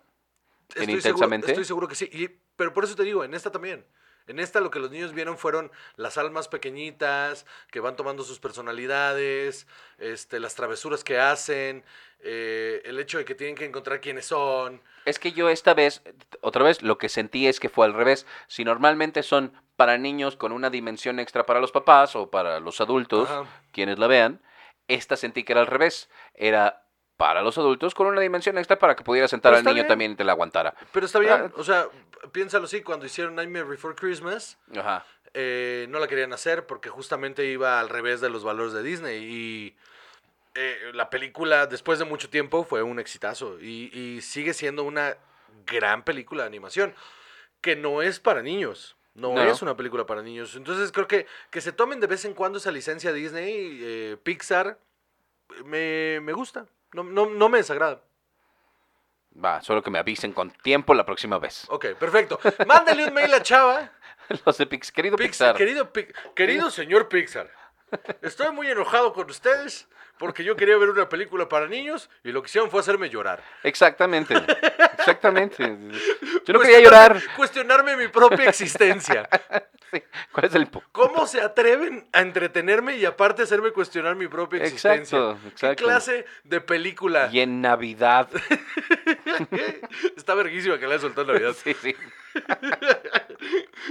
[0.75, 1.47] ¿En Estoy Intensamente?
[1.47, 2.09] Seguro, estoy seguro que sí.
[2.11, 3.85] Y- pero por eso te digo, en esta también.
[4.27, 8.39] En esta lo que los niños vieron fueron las almas pequeñitas que van tomando sus
[8.39, 9.67] personalidades,
[9.99, 11.83] este, las travesuras que hacen,
[12.21, 14.81] eh, el hecho de que tienen que encontrar quiénes son.
[15.05, 16.01] Es que yo esta vez,
[16.41, 18.25] otra vez, lo que sentí es que fue al revés.
[18.47, 22.81] Si normalmente son para niños con una dimensión extra para los papás o para los
[22.81, 23.45] adultos, Ajá.
[23.71, 24.41] quienes la vean,
[24.87, 26.09] esta sentí que era al revés.
[26.33, 26.84] Era
[27.17, 29.87] para los adultos con una dimensión extra para que pudiera sentar Pero al niño bien.
[29.87, 30.73] también y te la aguantara.
[30.91, 31.51] Pero está bien, Ah.
[31.55, 31.87] o sea,
[32.31, 35.05] piénsalo así, cuando hicieron Nightmare Before Christmas, Ajá.
[35.33, 39.23] eh, no la querían hacer porque justamente iba al revés de los valores de Disney
[39.23, 39.75] y
[40.55, 45.17] eh, la película después de mucho tiempo fue un exitazo y, y sigue siendo una
[45.65, 46.93] gran película de animación
[47.61, 48.95] que no es para niños.
[49.15, 49.41] No, No.
[49.43, 50.55] es una película para niños.
[50.55, 54.77] Entonces creo que que se tomen de vez en cuando esa licencia Disney, eh, Pixar,
[55.63, 56.65] me, me gusta.
[56.95, 58.01] No, no, no me desagrada.
[59.43, 61.65] Va, solo que me avisen con tiempo la próxima vez.
[61.67, 62.39] Ok, perfecto.
[62.65, 63.91] Mándale un mail a Chava.
[64.45, 65.91] Los de Pix, querido Pixar, Pixar.
[65.91, 67.51] Querido, querido señor Pixar,
[68.21, 72.41] estoy muy enojado con ustedes porque yo quería ver una película para niños y lo
[72.41, 73.43] que hicieron fue hacerme llorar.
[73.63, 74.35] Exactamente.
[74.97, 75.77] Exactamente.
[76.45, 77.21] Yo no quería llorar.
[77.35, 79.27] Cuestionarme mi propia existencia.
[79.91, 80.01] Sí.
[80.31, 84.95] ¿Cuál es el ¿Cómo se atreven a entretenerme y aparte hacerme cuestionar mi propia existencia?
[85.17, 85.83] Exacto, ¿Qué exacto.
[85.83, 87.29] clase de película?
[87.31, 88.27] Y en Navidad.
[90.17, 91.55] Está verguísima que la haya soltado en Navidad.
[91.63, 91.95] Sí, sí.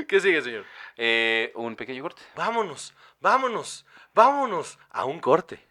[0.08, 0.64] ¿Qué sigue, señor?
[0.96, 2.22] Eh, un pequeño corte.
[2.34, 5.64] Vámonos, vámonos, vámonos a un corte.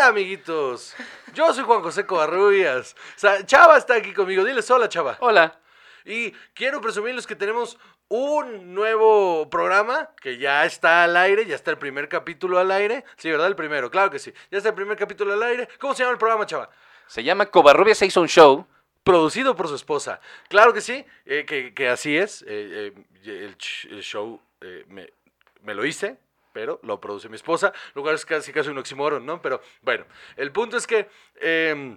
[0.00, 0.96] Hola, amiguitos.
[1.34, 2.94] Yo soy Juan José Covarrubias.
[2.94, 4.42] O sea, Chava está aquí conmigo.
[4.44, 5.18] Diles hola, Chava.
[5.20, 5.60] Hola.
[6.06, 7.76] Y quiero presumirles que tenemos
[8.08, 13.04] un nuevo programa que ya está al aire, ya está el primer capítulo al aire.
[13.18, 13.48] Sí, ¿verdad?
[13.48, 14.32] El primero, claro que sí.
[14.50, 15.68] Ya está el primer capítulo al aire.
[15.78, 16.70] ¿Cómo se llama el programa, Chava?
[17.06, 18.66] Se llama Covarrubia se hizo un show.
[19.04, 20.18] Producido por su esposa.
[20.48, 22.40] Claro que sí, eh, que, que así es.
[22.48, 22.94] eh,
[23.26, 23.54] eh,
[23.90, 24.40] el, show
[24.86, 25.12] me,
[25.60, 26.18] me lo hice,
[26.52, 29.40] pero lo produce mi esposa, lo cual es casi casi un oxímoron, ¿no?
[29.42, 30.04] Pero bueno,
[30.36, 31.08] el punto es que
[31.40, 31.96] eh,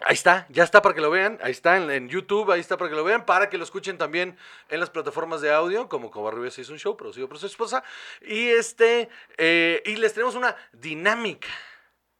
[0.00, 2.76] ahí está, ya está para que lo vean, ahí está en, en YouTube, ahí está
[2.76, 4.36] para que lo vean, para que lo escuchen también
[4.68, 7.82] en las plataformas de audio, como Covarrubias hizo un show, producido por su esposa.
[8.20, 11.48] Y este, eh, y les tenemos una dinámica.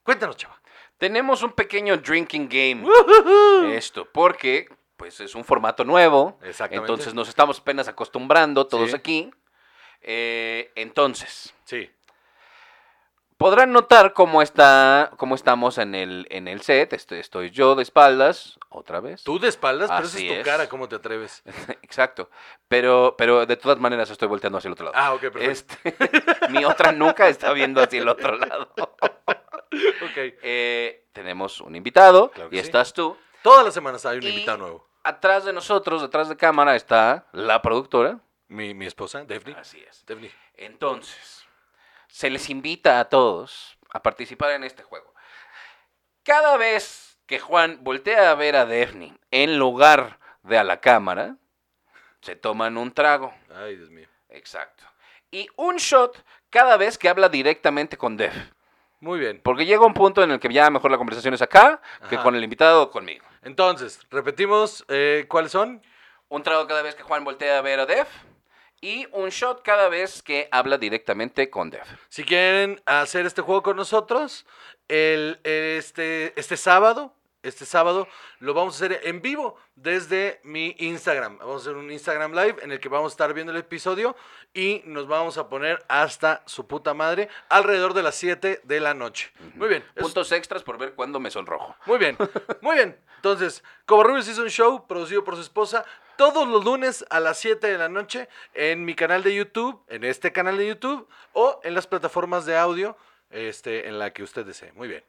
[0.03, 0.59] Cuéntanos, chava.
[0.97, 2.87] Tenemos un pequeño drinking game.
[3.75, 6.39] Esto, porque pues es un formato nuevo.
[6.41, 6.91] Exactamente.
[6.91, 8.95] Entonces nos estamos apenas acostumbrando todos Sí.
[8.95, 9.31] aquí.
[10.01, 11.89] Eh, entonces, Sí.
[13.37, 16.93] podrán notar cómo está, cómo estamos en el, en el set.
[16.93, 19.23] Estoy, estoy yo de espaldas, otra vez.
[19.23, 20.45] Tú de espaldas, pero esa Así es tu es.
[20.45, 21.43] cara, ¿cómo te atreves?
[21.83, 22.29] Exacto.
[22.67, 24.97] Pero, pero de todas maneras estoy volteando hacia el otro lado.
[24.97, 25.75] Ah, ok, perfecto.
[25.83, 28.71] Este, mi otra nuca está viendo hacia el otro lado.
[29.69, 30.17] Ok.
[30.41, 32.61] Eh, tenemos un invitado Claro y sí.
[32.61, 33.15] estás tú.
[33.43, 34.87] Todas las semanas hay un Y- invitado nuevo.
[35.03, 38.19] Atrás de nosotros, detrás de cámara, está la productora.
[38.47, 39.55] Mi, mi esposa, Daphne.
[39.57, 40.05] Así es.
[40.05, 40.31] Daphne.
[40.55, 41.45] Entonces,
[42.07, 45.13] se les invita a todos a participar en este juego.
[46.23, 51.35] Cada vez que Juan voltea a ver a Daphne en lugar de a la cámara,
[52.21, 53.33] se toman un trago.
[53.53, 54.07] Ay, Dios mío.
[54.29, 54.83] Exacto.
[55.29, 58.33] Y un shot cada vez que habla directamente con Dev.
[58.99, 59.41] Muy bien.
[59.43, 62.35] Porque llega un punto en el que ya mejor la conversación es acá que con
[62.35, 63.25] el invitado o conmigo.
[63.43, 65.81] Entonces, repetimos eh, cuáles son.
[66.29, 68.07] Un trago cada vez que Juan voltea a ver a Dev.
[68.87, 71.83] Y un shot cada vez que habla directamente con Dev.
[72.07, 74.45] Si quieren hacer este juego con nosotros,
[74.87, 77.13] el, este, este sábado,
[77.47, 78.07] este sábado
[78.39, 81.37] lo vamos a hacer en vivo desde mi Instagram.
[81.37, 84.15] Vamos a hacer un Instagram Live en el que vamos a estar viendo el episodio
[84.53, 88.93] y nos vamos a poner hasta su puta madre alrededor de las 7 de la
[88.93, 89.31] noche.
[89.55, 89.83] Muy bien.
[89.95, 91.75] Puntos extras por ver cuándo me sonrojo.
[91.85, 92.17] Muy bien,
[92.61, 92.99] muy bien.
[93.17, 95.85] Entonces, Covarrubias hizo un show producido por su esposa
[96.17, 100.03] todos los lunes a las 7 de la noche en mi canal de YouTube, en
[100.03, 102.97] este canal de YouTube o en las plataformas de audio
[103.29, 104.71] este, en la que usted desee.
[104.73, 105.03] Muy bien.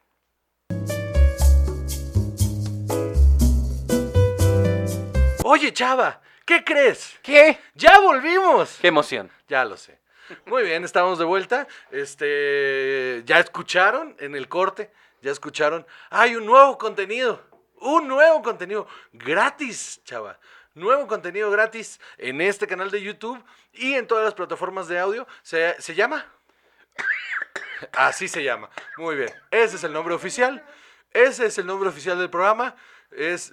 [5.51, 7.17] Oye, chava, ¿qué crees?
[7.23, 7.57] ¿Qué?
[7.73, 8.77] ¡Ya volvimos!
[8.79, 9.31] ¡Qué emoción!
[9.47, 9.97] Ya lo sé.
[10.45, 11.67] Muy bien, estamos de vuelta.
[11.89, 14.91] Este, ya escucharon en el corte,
[15.23, 15.87] ya escucharon.
[16.11, 17.41] Hay un nuevo contenido,
[17.77, 20.37] un nuevo contenido gratis, chava.
[20.75, 25.27] Nuevo contenido gratis en este canal de YouTube y en todas las plataformas de audio.
[25.41, 26.27] ¿Se, se llama?
[27.93, 28.69] Así se llama.
[28.97, 29.33] Muy bien.
[29.49, 30.63] Ese es el nombre oficial.
[31.11, 32.75] Ese es el nombre oficial del programa.
[33.09, 33.51] Es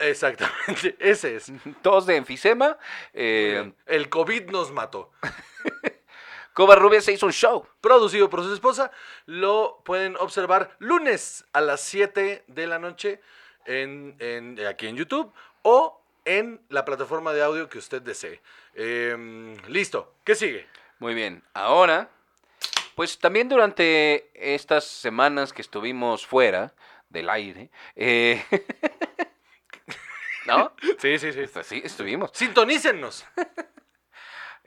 [0.00, 1.52] exactamente, ese es.
[1.82, 2.76] Tos de enfisema.
[3.12, 5.12] Eh, El COVID nos mató.
[6.52, 7.66] Covarrubias se hizo un show.
[7.80, 8.90] producido por su esposa.
[9.26, 13.20] Lo pueden observar lunes a las 7 de la noche
[13.66, 15.32] en, en- aquí en YouTube
[15.62, 18.40] o en la plataforma de audio que usted desee.
[18.74, 20.66] Em, listo, ¿qué sigue?
[20.98, 21.42] Muy bien.
[21.54, 22.10] Ahora,
[22.94, 26.74] pues también durante estas semanas que estuvimos fuera
[27.08, 28.44] del aire, eh,
[30.58, 30.72] ¿no?
[30.98, 31.42] Sí, sí, sí.
[31.52, 32.30] Pues sí, estuvimos.
[32.34, 33.26] Sintonícennos.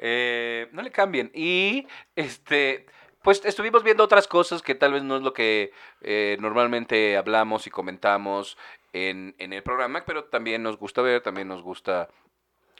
[0.05, 1.31] Eh, no le cambien.
[1.35, 2.87] Y este,
[3.21, 7.67] pues estuvimos viendo otras cosas que tal vez no es lo que eh, normalmente hablamos
[7.67, 8.57] y comentamos
[8.91, 12.09] en, en el programa, pero también nos gusta ver, también nos gusta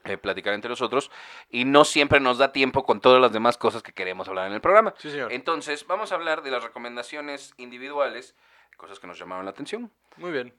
[0.06, 1.12] eh, platicar entre nosotros.
[1.50, 4.54] Y no siempre nos da tiempo con todas las demás cosas que queremos hablar en
[4.54, 4.94] el programa.
[4.98, 5.32] Sí, señor.
[5.32, 8.36] Entonces, vamos a hablar de las recomendaciones individuales,
[8.76, 9.92] cosas que nos llamaron la atención.
[10.18, 10.54] Muy bien.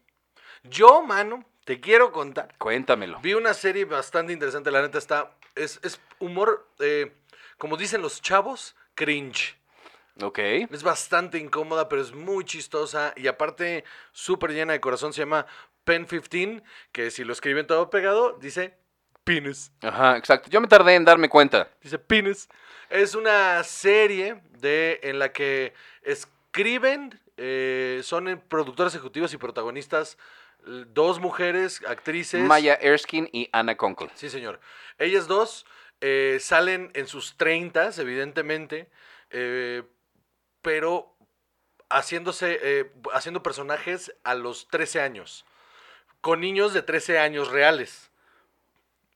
[0.65, 2.55] Yo, mano, te quiero contar.
[2.59, 3.21] Cuéntamelo.
[3.21, 5.37] Vi una serie bastante interesante, la neta está...
[5.55, 7.13] Es, es humor, eh,
[7.59, 9.57] como dicen los chavos, cringe.
[10.23, 10.39] Ok.
[10.39, 15.13] Es bastante incómoda, pero es muy chistosa y aparte súper llena de corazón.
[15.13, 15.47] Se llama
[15.85, 18.77] Pen 15, que si lo escriben todo pegado, dice
[19.25, 19.73] penis.
[19.83, 20.51] Ajá, exacto.
[20.51, 21.69] Yo me tardé en darme cuenta.
[21.83, 22.49] Dice penis.
[22.91, 30.17] Es una serie de, en la que escriben, eh, son productoras ejecutivas y protagonistas,
[30.65, 32.43] dos mujeres, actrices.
[32.43, 34.11] Maya Erskine y Anna Conkle.
[34.15, 34.61] Sí, señor.
[34.99, 35.67] Ellas dos
[36.01, 38.91] eh, salen en sus treintas, evidentemente,
[39.31, 39.83] eh,
[40.63, 41.17] pero
[41.91, 45.45] haciéndose, eh, haciendo personajes a los 13 años,
[46.21, 48.11] con niños de 13 años reales.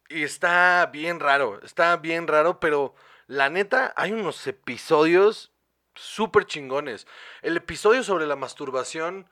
[0.09, 2.95] Y está bien raro, está bien raro, pero
[3.27, 5.53] la neta, hay unos episodios
[5.95, 7.07] súper chingones.
[7.43, 9.29] El episodio sobre la masturbación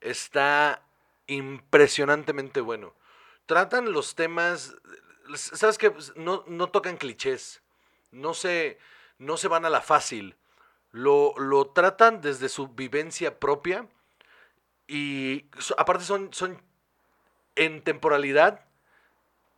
[0.00, 0.82] está
[1.28, 2.94] impresionantemente bueno.
[3.46, 4.74] Tratan los temas,
[5.34, 5.94] ¿sabes qué?
[6.16, 7.62] No, no tocan clichés,
[8.10, 8.78] no se,
[9.18, 10.36] no se van a la fácil,
[10.90, 13.86] lo, lo tratan desde su vivencia propia
[14.86, 16.60] y aparte son, son
[17.56, 18.64] en temporalidad,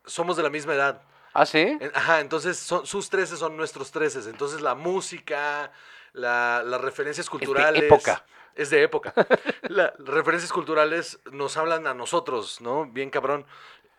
[0.04, 1.02] somos de la misma edad.
[1.32, 1.78] ¿Ah, sí?
[1.94, 4.28] Ajá, entonces son, sus 13 son nuestros 13.
[4.30, 5.70] Entonces la música,
[6.12, 7.82] la- las referencias culturales.
[7.84, 8.24] época.
[8.54, 9.14] Es de época.
[9.62, 12.84] La- las referencias culturales nos hablan a nosotros, ¿no?
[12.86, 13.46] Bien cabrón.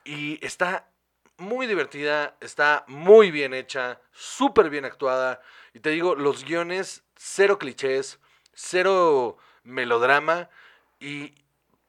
[0.03, 0.87] Y está
[1.37, 5.41] muy divertida, está muy bien hecha, súper bien actuada.
[5.73, 8.19] Y te digo, los guiones, cero clichés,
[8.53, 10.49] cero melodrama.
[10.99, 11.33] Y,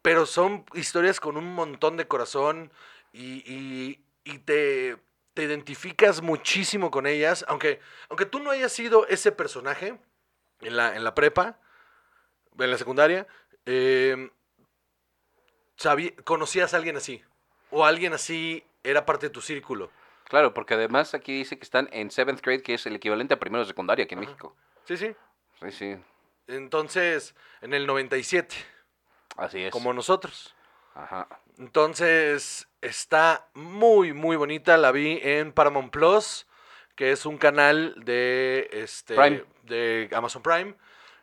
[0.00, 2.72] pero son historias con un montón de corazón
[3.12, 4.96] y, y- y te,
[5.34, 9.98] te identificas muchísimo con ellas, aunque, aunque tú no hayas sido ese personaje,
[10.62, 11.58] en la, en la prepa,
[12.58, 13.26] en la secundaria,
[13.66, 14.30] eh,
[15.76, 17.22] sabí- conocías a alguien así.
[17.70, 19.90] O alguien así era parte de tu círculo.
[20.24, 23.38] Claro, porque además aquí dice que están en seventh grade, que es el equivalente a
[23.40, 24.56] primero de secundaria aquí en México.
[24.84, 25.14] Sí, sí.
[25.60, 25.96] Sí, sí,
[26.48, 28.56] Entonces, en el 97,
[29.36, 29.70] así es.
[29.70, 30.54] como nosotros.
[30.94, 31.28] Ajá.
[31.58, 34.76] Entonces, está muy, muy bonita.
[34.76, 36.46] La vi en Paramount Plus,
[36.94, 39.44] que es un canal de, este, Prime.
[39.64, 40.74] de Amazon Prime.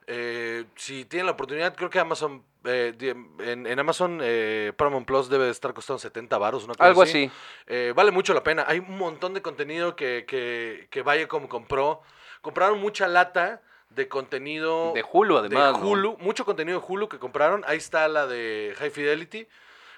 [0.08, 2.96] Eh, si tienen la oportunidad, creo que Amazon, eh,
[3.40, 7.04] en, en Amazon eh, Paramount Plus debe de estar costando 70 baros, una cosa Algo
[7.04, 7.30] así.
[7.68, 8.66] Eh, vale mucho la pena.
[8.68, 12.02] Hay un montón de contenido que, que, que Viacom compró.
[12.42, 15.74] Compraron mucha lata de contenido De Hulu, además.
[15.74, 15.88] de ¿no?
[15.88, 17.64] Hulu, mucho contenido de Hulu que compraron.
[17.68, 19.48] Ahí está la de High Fidelity.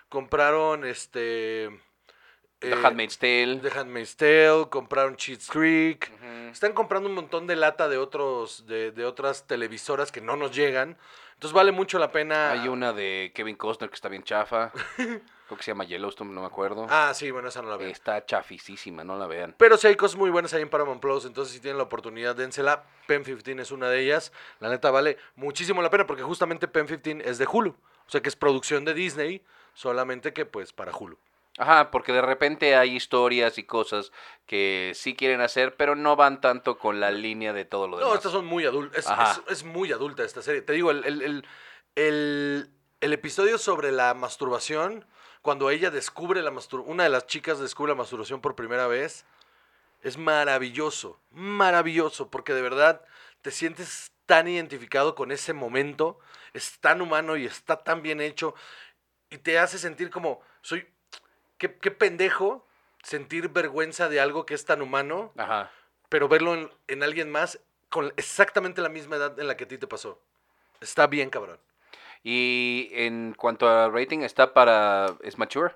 [0.10, 1.70] Compraron este.
[2.62, 3.58] The eh, Handmaid's Tale.
[3.58, 6.12] The Handmaid's Tale, compraron Cheats Creek.
[6.52, 10.56] Están comprando un montón de lata de otros, de, de otras televisoras que no nos
[10.56, 10.98] llegan.
[11.34, 12.52] Entonces vale mucho la pena.
[12.52, 14.72] Hay una de Kevin Costner que está bien chafa.
[14.96, 16.86] Creo que se llama Yellowstone, no me acuerdo.
[16.88, 17.90] Ah, sí, bueno, esa no la veo.
[17.90, 19.56] Está chafisísima, no la vean.
[19.58, 22.36] Pero sí hay cosas muy buenas ahí en Paramount Plus, entonces si tienen la oportunidad,
[22.36, 22.84] dénsela.
[23.08, 24.32] Pen 15 es una de ellas.
[24.60, 27.72] La neta vale muchísimo la pena porque justamente Pen 15 es de Hulu.
[27.72, 29.42] O sea que es producción de Disney,
[29.74, 31.18] solamente que pues para Hulu.
[31.58, 34.12] Ajá, porque de repente hay historias y cosas
[34.46, 38.10] que sí quieren hacer, pero no van tanto con la línea de todo lo demás.
[38.12, 38.98] No, estas son muy adultas.
[39.00, 39.06] Es,
[39.38, 40.62] es- es muy adulta esta serie.
[40.62, 41.46] Te digo, el, el, el,
[41.96, 42.70] el-
[43.02, 45.06] el episodio sobre la masturbación,
[45.42, 49.26] cuando ella descubre la masturbación, una de las chicas descubre la masturbación por primera vez,
[50.04, 53.04] es maravilloso, maravilloso, porque de verdad
[53.42, 56.20] te sientes tan identificado con ese momento,
[56.54, 58.56] es tan humano y está tan bien hecho,
[59.30, 60.88] y te hace sentir como, soy,
[61.62, 62.68] qué, qué pendejo
[63.04, 65.72] sentir vergüenza de algo que es tan humano Ajá.
[66.10, 69.68] pero verlo en, en alguien más con exactamente la misma edad en la que a
[69.68, 70.20] ti te pasó.
[70.80, 71.60] Está bien, cabrón.
[72.24, 75.08] Y en cuanto a rating, está para.
[75.22, 75.76] Es mature.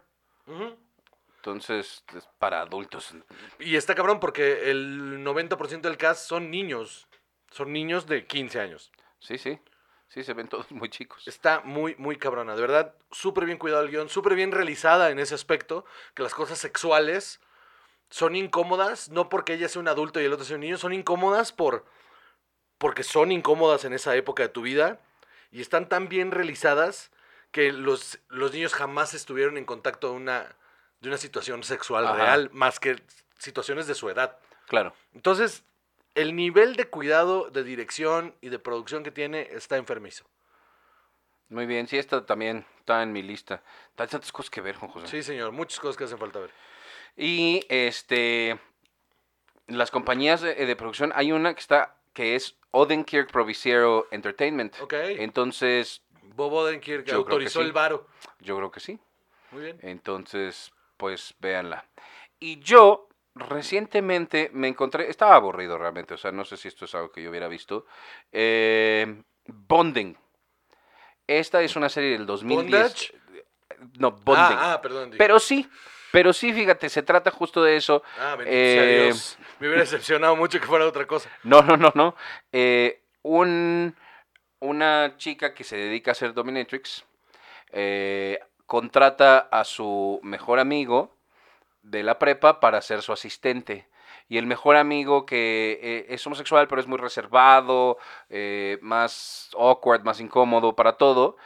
[1.38, 3.14] Entonces, es para adultos.
[3.60, 7.08] Y está cabrón porque el 90% del cast son niños.
[7.52, 8.92] Son niños de 15 años.
[9.20, 9.60] Sí, sí.
[10.16, 11.28] Sí, se ven todos muy chicos.
[11.28, 12.56] Está muy, muy cabrona.
[12.56, 15.84] De verdad, súper bien cuidado el guion, súper bien realizada en ese aspecto.
[16.14, 17.42] Que las cosas sexuales
[18.10, 20.94] son incómodas, no porque ella sea un adulto y el otro sea un niño, son
[20.94, 21.84] incómodas por
[22.78, 25.02] porque son incómodas en esa época de tu vida
[25.52, 27.12] y están tan bien realizadas
[27.52, 30.56] que los, los niños jamás estuvieron en contacto de una,
[31.02, 32.16] de una situación sexual Ajá.
[32.16, 33.04] real, más que
[33.38, 34.38] situaciones de su edad.
[34.68, 34.94] Claro.
[35.14, 35.66] Entonces,
[36.16, 40.26] el nivel de cuidado, de dirección y de producción que tiene está enfermizo.
[41.50, 41.88] Muy bien.
[41.88, 43.62] Sí, esta también está en mi lista.
[43.98, 45.08] Hay tantas cosas que ver, Juan José.
[45.08, 46.52] Sí, señor, muchas cosas que hacen falta ver.
[47.16, 48.60] Y este.
[49.68, 51.98] Las compañías de, de producción, hay una que está.
[52.14, 54.80] que es Odenkirk Provisiero Entertainment.
[54.82, 54.94] Ok.
[54.94, 56.02] Entonces,
[56.36, 57.66] Bob Odenkirk autorizó sí.
[57.66, 58.08] el varo.
[58.40, 59.00] yo creo que sí.
[59.52, 59.80] Muy bien.
[59.82, 61.86] Entonces, pues véanla.
[62.40, 66.96] Y yo recientemente me encontré, estaba aburrido realmente, o sea, no sé si esto es
[66.96, 67.86] algo que yo hubiera visto.
[68.32, 70.18] eh, Bonding.
[71.28, 72.72] Esta es una serie del 2010.
[72.72, 73.14] ¿Bondage?
[74.00, 74.58] No, Bonding.
[74.58, 75.12] Ah, ah, perdón.
[75.18, 75.70] Pero sí,
[76.12, 78.04] pero sí, fíjate, se trata justo de eso.
[78.20, 79.38] Ah, bendito eh, Dios.
[79.60, 81.30] Me hubiera decepcionado mucho que fuera otra cosa.
[81.44, 82.16] No, no, no, no.
[82.52, 83.96] Eh, un,
[84.60, 87.06] una chica que se dedica a hacer dominatrix
[88.66, 91.15] contrata a su mejor amigo
[91.86, 93.88] de la prepa para ser su asistente.
[94.28, 97.98] Y el mejor amigo que eh, es homosexual, pero es muy reservado,
[98.30, 101.38] eh, más awkward, más incómodo para todo,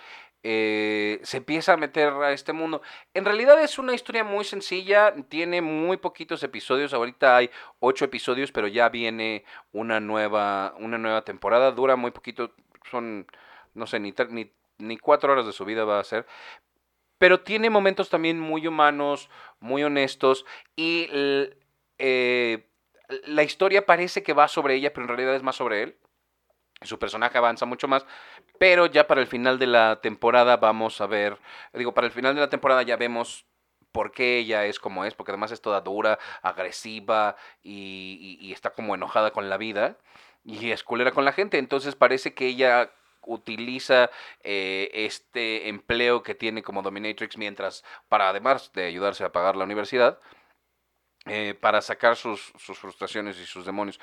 [0.43, 2.81] eh, se empieza a meter a este mundo.
[3.13, 7.49] En realidad es una historia muy sencilla, tiene muy poquitos episodios, ahorita hay
[7.79, 12.53] ocho episodios, pero ya viene una nueva, una nueva temporada, dura muy poquito,
[12.89, 13.27] son,
[13.73, 16.25] no sé, ni, ni, ni cuatro horas de su vida va a ser,
[17.19, 19.29] pero tiene momentos también muy humanos,
[19.59, 21.07] muy honestos, y
[21.99, 22.65] eh,
[23.25, 25.97] la historia parece que va sobre ella, pero en realidad es más sobre él.
[26.81, 28.05] Su personaje avanza mucho más,
[28.57, 31.37] pero ya para el final de la temporada vamos a ver,
[31.73, 33.45] digo, para el final de la temporada ya vemos
[33.91, 38.53] por qué ella es como es, porque además es toda dura, agresiva y, y- y
[38.53, 39.97] está como enojada con la vida
[40.45, 41.57] y es culera con la gente.
[41.57, 42.91] Entonces parece que ella
[43.25, 44.09] utiliza
[44.43, 49.65] eh, este empleo que tiene como dominatrix mientras, para además de ayudarse a pagar la
[49.65, 50.19] universidad,
[51.25, 53.99] eh, para sacar sus, sus frustraciones y sus demonios.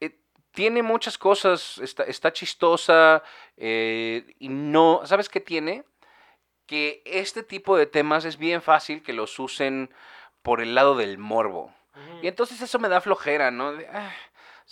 [0.00, 0.18] Eh,
[0.52, 3.22] tiene muchas cosas, está, está chistosa
[3.56, 5.84] y no, ¿sabes qué tiene?
[6.66, 9.94] Que este tipo de temas es bien fácil que los usen
[10.42, 11.74] por el lado del morbo.
[12.22, 13.74] Y entonces eso me da flojera, ¿no?
[13.74, 14.12] De, ah,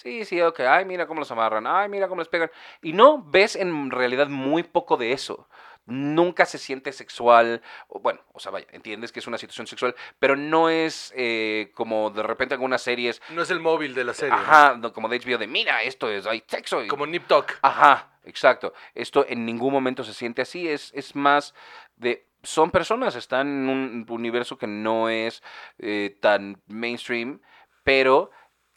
[0.02, 0.60] Sí, sí, ok.
[0.60, 1.66] Ay, mira cómo los amarran.
[1.66, 2.50] Ay, mira cómo les pegan.
[2.82, 5.48] Y no ves en realidad muy poco de eso.
[5.86, 7.60] Nunca se siente sexual.
[7.88, 12.10] Bueno, o sea, vaya, entiendes que es una situación sexual, pero no es eh, como
[12.10, 13.20] de repente algunas series.
[13.30, 14.34] No es el móvil de la serie.
[14.34, 16.82] Ajá, no, como de HBO, de mira, esto es, hay sexo.
[16.84, 17.52] y- Como Nip Tuck.
[17.62, 18.72] Ajá, exacto.
[18.94, 20.68] Esto en ningún momento se siente así.
[20.68, 21.54] Es, es más
[21.96, 22.24] de.
[22.42, 25.42] Son personas, están en un universo que no es
[25.78, 27.40] eh, tan mainstream,
[27.84, 28.30] pero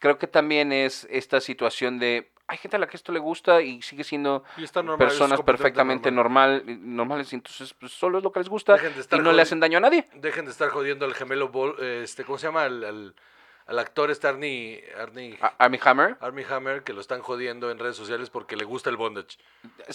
[0.04, 2.30] creo que también es esta situación de.
[2.46, 6.10] Hay gente a la que esto le gusta y sigue siendo Y normal, personas perfectamente
[6.10, 6.58] normal.
[6.66, 9.22] normal, normales, y entonces pues, solo es lo que les gusta Dejen de estar y
[9.22, 10.06] no le hacen daño a nadie.
[10.16, 12.64] Dejen de estar jodiendo al gemelo, Bol- eh, este, ¿cómo se llama?
[12.64, 13.14] Al, al,
[13.66, 16.18] al actor este Arnie, Arnie, A- Armie Hammer.
[16.20, 19.38] Armie Hammer, que lo están jodiendo en redes sociales porque le gusta el bondage.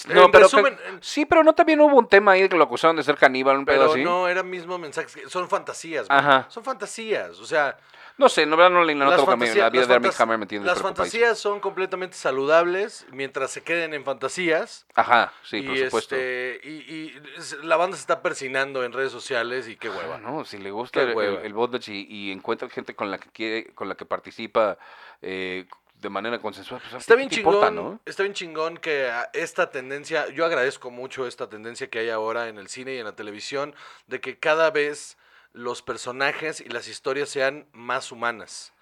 [0.08, 2.50] No, en pero resumen, que- en- sí, pero no también hubo un tema ahí de
[2.50, 4.04] que lo acusaron de ser caníbal, un pedo Pero así.
[4.04, 6.08] no era mismo mensajes, que- son fantasías.
[6.10, 6.48] Ajá.
[6.50, 7.78] Son fantasías, o sea,
[8.20, 10.46] No sé, no, verdad no le noto fantasías- la vida las de Armie Hammer me
[10.46, 14.86] tiene las fantasías son completamente saludables mientras se queden en fantasías.
[14.94, 16.16] Ajá, sí, y, por supuesto.
[16.18, 17.22] este, y, y
[17.64, 20.16] la banda se está persinando en redes sociales y qué hueva.
[20.16, 21.42] Ah, no, si le gusta el, el, hueva.
[21.42, 24.78] el bondage y, y encuentra gente con la que quiere, con la que participa
[25.22, 25.66] eh,
[25.96, 28.00] de manera consensual, pues Está ¿qué bien chingón, importa, no?
[28.06, 32.58] está bien chingón que esta tendencia, yo agradezco mucho esta tendencia que hay ahora en
[32.58, 33.74] el cine y en la televisión,
[34.08, 35.18] de que cada vez
[35.54, 38.74] los personajes y las historias sean más humanas.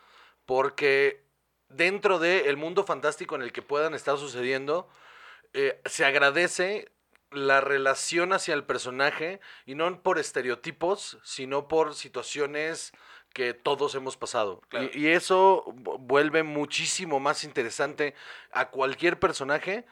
[0.45, 1.23] Porque
[1.69, 4.89] dentro del mundo fantástico en el que puedan estar sucediendo,
[5.53, 6.91] eh, se agradece
[7.31, 12.93] la relación hacia el personaje y no por estereotipos, sino por situaciones
[13.33, 14.61] que todos hemos pasado.
[14.69, 14.89] Claro.
[14.93, 18.15] Y, y eso vu- vuelve muchísimo más interesante
[18.51, 19.85] a cualquier personaje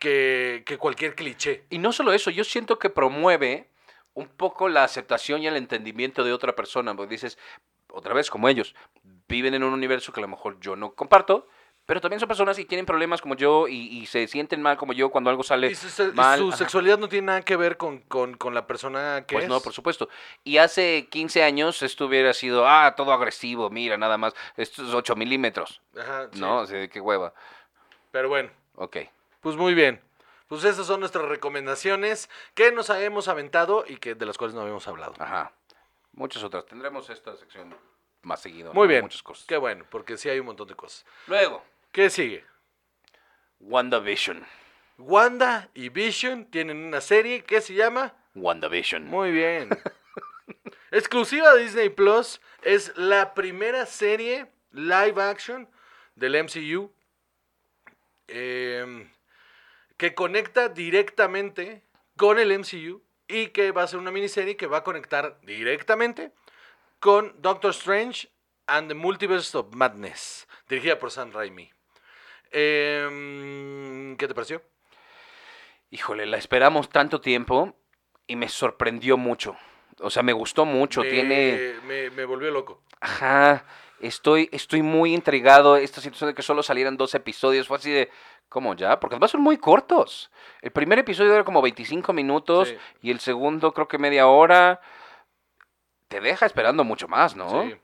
[0.00, 1.64] que, que cualquier cliché.
[1.70, 3.70] Y no solo eso, yo siento que promueve
[4.16, 7.38] un poco la aceptación y el entendimiento de otra persona, porque dices,
[7.92, 8.74] otra vez, como ellos,
[9.28, 11.46] viven en un universo que a lo mejor yo no comparto,
[11.84, 14.92] pero también son personas y tienen problemas como yo y, y se sienten mal como
[14.92, 16.38] yo cuando algo sale Y su, y mal.
[16.40, 16.56] su Ajá.
[16.56, 19.48] sexualidad no tiene nada que ver con, con- con la persona que Pues es.
[19.50, 20.08] no, por supuesto.
[20.42, 24.92] Y hace 15 años esto hubiera sido, ah, todo agresivo, mira, nada más, esto es
[24.94, 26.40] 8 milímetros, Ajá, sí.
[26.40, 26.58] ¿no?
[26.62, 27.32] O sea, qué hueva.
[28.10, 28.50] Pero bueno.
[28.76, 28.96] Ok.
[29.40, 30.00] Pues muy bien.
[30.48, 34.60] Pues esas son nuestras recomendaciones que nos hemos aventado y que de las cuales no
[34.62, 35.14] habíamos hablado.
[35.18, 35.52] Ajá.
[36.12, 36.64] Muchas otras.
[36.66, 37.74] Tendremos esta sección
[38.22, 38.72] más seguido.
[38.72, 38.88] Muy ¿no?
[38.88, 39.02] bien.
[39.02, 39.46] Muchas cosas.
[39.46, 41.04] Qué bueno, porque sí hay un montón de cosas.
[41.26, 42.44] Luego, ¿Qué sigue?
[43.60, 44.46] WandaVision.
[44.98, 49.06] Wanda y Vision tienen una serie que se llama WandaVision.
[49.06, 49.68] Muy bien.
[50.90, 52.40] Exclusiva de Disney Plus.
[52.62, 55.68] Es la primera serie live action
[56.14, 56.92] del MCU.
[58.28, 59.08] em,
[59.96, 61.82] que conecta directamente
[62.16, 63.02] con el MCU.
[63.28, 66.30] Y que va a ser una miniserie que va a conectar directamente
[67.00, 68.28] con Doctor Strange
[68.68, 70.46] and the Multiverse of Madness.
[70.68, 71.68] Dirigida por Sam Raimi.
[72.52, 74.62] Em, ¿Qué te pareció?
[75.90, 77.74] Híjole, la esperamos tanto tiempo
[78.28, 79.56] y me sorprendió mucho.
[79.98, 81.02] O sea, me gustó mucho.
[81.02, 81.74] me, Tiene.
[81.86, 82.82] me, me volvió loco.
[83.00, 83.64] Ajá.
[84.00, 85.76] Estoy, estoy muy intrigado.
[85.76, 88.10] Esta situación de que solo salieran dos episodios fue así de.
[88.48, 89.00] ¿Cómo ya?
[89.00, 90.30] Porque además son muy cortos.
[90.62, 92.78] El primer episodio era como 25 minutos Sí.
[93.02, 94.80] y el segundo creo que media hora.
[96.08, 97.62] Te deja esperando mucho más, ¿no?
[97.62, 97.76] Sí.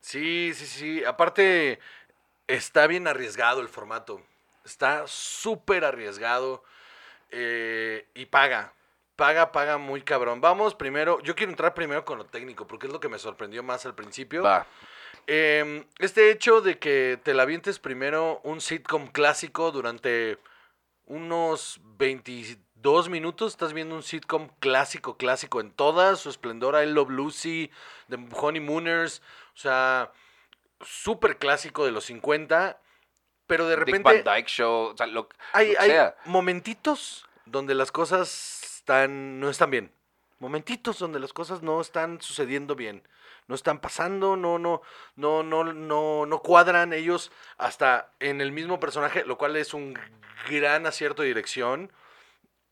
[0.00, 1.04] sí, sí, sí.
[1.04, 1.78] Aparte,
[2.48, 4.20] está bien arriesgado el formato.
[4.64, 6.64] Está súper arriesgado
[7.30, 8.72] eh, y paga.
[9.14, 10.40] Paga, paga muy cabrón.
[10.40, 13.62] Vamos primero, yo quiero entrar primero con lo técnico, porque es lo que me sorprendió
[13.62, 14.42] más al principio.
[14.42, 14.66] Va.
[15.26, 20.38] Em, este hecho de que te la avientes primero un sitcom clásico durante
[21.06, 27.10] unos 22 minutos, estás viendo un sitcom clásico, clásico en toda su esplendor, I Love
[27.10, 27.70] Lucy,
[28.08, 29.20] The Honeymooners,
[29.54, 30.12] o sea,
[30.80, 32.80] súper clásico de los 50,
[33.48, 34.92] pero de Dick repente Van Dyke Show.
[34.92, 39.92] O sea, lo, hay, lo que hay momentitos donde las cosas están, no están bien.
[40.38, 43.02] Momentitos donde las cosas no están sucediendo bien.
[43.48, 44.82] No están pasando, no, no,
[45.14, 49.98] no, no, no, no cuadran ellos hasta en el mismo personaje, lo cual es un
[50.48, 51.92] gran acierto de dirección.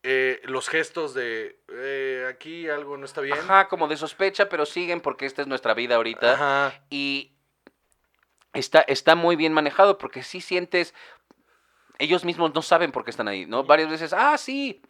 [0.03, 3.39] Eh, los gestos de eh, aquí algo no está bien.
[3.39, 6.33] Ajá, como de sospecha, pero siguen porque esta es nuestra vida ahorita.
[6.33, 6.83] Ajá.
[6.91, 7.33] Y
[8.53, 10.93] está, está muy bien manejado porque sí sientes.
[11.97, 13.63] Ellos mismos no saben por qué están ahí, ¿no?
[13.63, 14.81] Varias veces, ah, sí.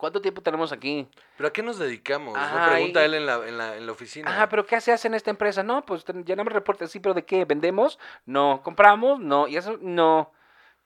[0.00, 1.06] ¿Cuánto tiempo tenemos aquí?
[1.36, 2.34] ¿Pero a qué nos dedicamos?
[2.34, 4.30] Ajá, pregunta y- él en la, en la, en la oficina.
[4.30, 5.62] Ajá, pero ¿qué se hace en esta empresa?
[5.62, 6.86] No, pues ten- ya no me reporta.
[6.86, 7.44] Sí, pero ¿de qué?
[7.44, 7.98] ¿Vendemos?
[8.24, 8.62] No.
[8.64, 9.20] ¿Compramos?
[9.20, 9.46] No.
[9.46, 9.76] ¿Y eso?
[9.82, 10.32] No.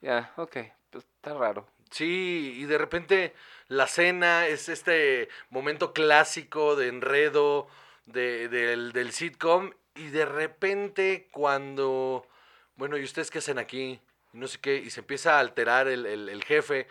[0.00, 0.56] Ya, ok.
[0.90, 1.64] Pues está raro.
[1.92, 3.34] Sí, y de repente
[3.68, 7.68] la cena es este momento clásico de enredo
[8.06, 12.26] de- del, del sitcom y de repente cuando,
[12.74, 14.00] bueno, ¿y ustedes qué hacen aquí?
[14.32, 16.88] No sé qué, y se empieza a alterar el, el- el jefe.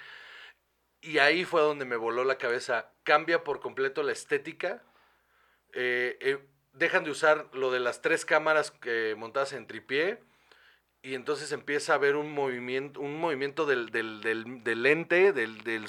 [1.04, 2.90] Y ahí fue donde me voló la cabeza.
[3.04, 4.82] Cambia por completo la estética.
[5.74, 6.40] Eh, eh,
[6.74, 10.20] dejan de usar lo de las tres cámaras eh, montadas en tripié.
[11.02, 15.84] Y entonces empieza a haber un movimiento, un movimiento del, del, del, lente, del, del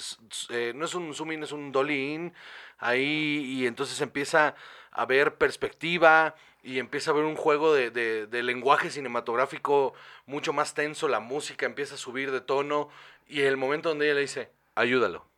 [0.74, 2.32] no es un zoom in, es un dolly
[2.78, 4.56] ahí, y entonces empieza
[4.90, 6.34] a haber perspectiva,
[6.64, 9.94] y empieza a haber un juego de, de- de lenguaje cinematográfico
[10.26, 12.88] mucho más tenso, la música empieza a subir de tono,
[13.28, 15.28] y el momento donde ella le dice, ayúdalo.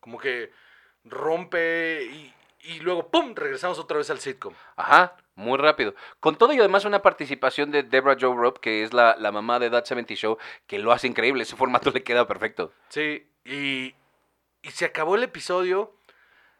[0.00, 0.52] Como que
[1.04, 4.54] rompe y, y luego, ¡pum!, regresamos otra vez al sitcom.
[4.76, 5.94] Ajá, muy rápido.
[6.20, 9.58] Con todo y además una participación de Deborah Joe Robb, que es la, la mamá
[9.58, 11.42] de That 70 Show, que lo hace increíble.
[11.42, 12.72] Ese formato le queda perfecto.
[12.88, 13.94] Sí, y,
[14.62, 15.94] y se acabó el episodio,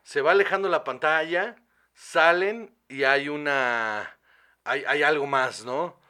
[0.03, 1.57] se va alejando la pantalla,
[1.95, 4.19] salen y hay una...
[4.67, 6.01] Hay, hay algo más, ¿no?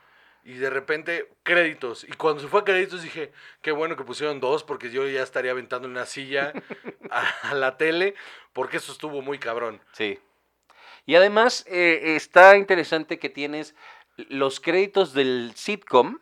[0.45, 2.05] Y de repente, créditos.
[2.05, 3.33] Y cuando se fue a créditos dije,
[3.63, 6.53] qué bueno que pusieron dos, porque yo ya estaría aventando una silla
[7.11, 8.15] a, a la tele,
[8.53, 9.81] porque eso estuvo muy cabrón.
[9.93, 10.19] Sí.
[11.07, 13.75] Y además eh, está interesante que tienes
[14.17, 16.19] los créditos del sitcom,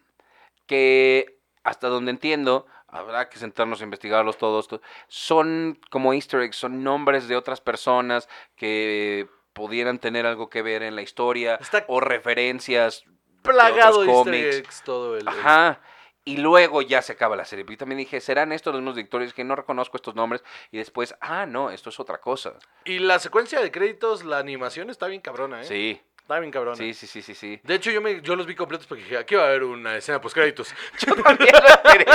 [0.66, 6.56] que hasta donde entiendo, habrá que sentarnos a investigarlos todos, to- son como easter eggs,
[6.56, 11.84] son nombres de otras personas que pudieran tener algo que ver en la historia Está
[11.88, 13.04] o referencias.
[13.42, 14.56] Plagado otros de easter cómics.
[14.56, 15.26] eggs todo el...
[15.28, 15.80] Ajá.
[16.24, 17.64] Y luego ya se acaba la serie.
[17.68, 20.44] Yo también dije, ¿serán estos los mismos directores que no reconozco estos nombres?
[20.70, 22.54] Y después, ah, no, esto es otra cosa.
[22.84, 25.64] Y la secuencia de créditos, la animación está bien cabrona, ¿eh?
[25.64, 26.76] Sí, Está bien cabrona.
[26.76, 27.60] sí, sí, sí, sí, sí.
[27.64, 29.96] De hecho, yo, me, yo los vi completos porque dije, aquí va a haber una
[29.96, 30.72] escena post créditos.
[31.04, 32.06] Yo también lo esperé.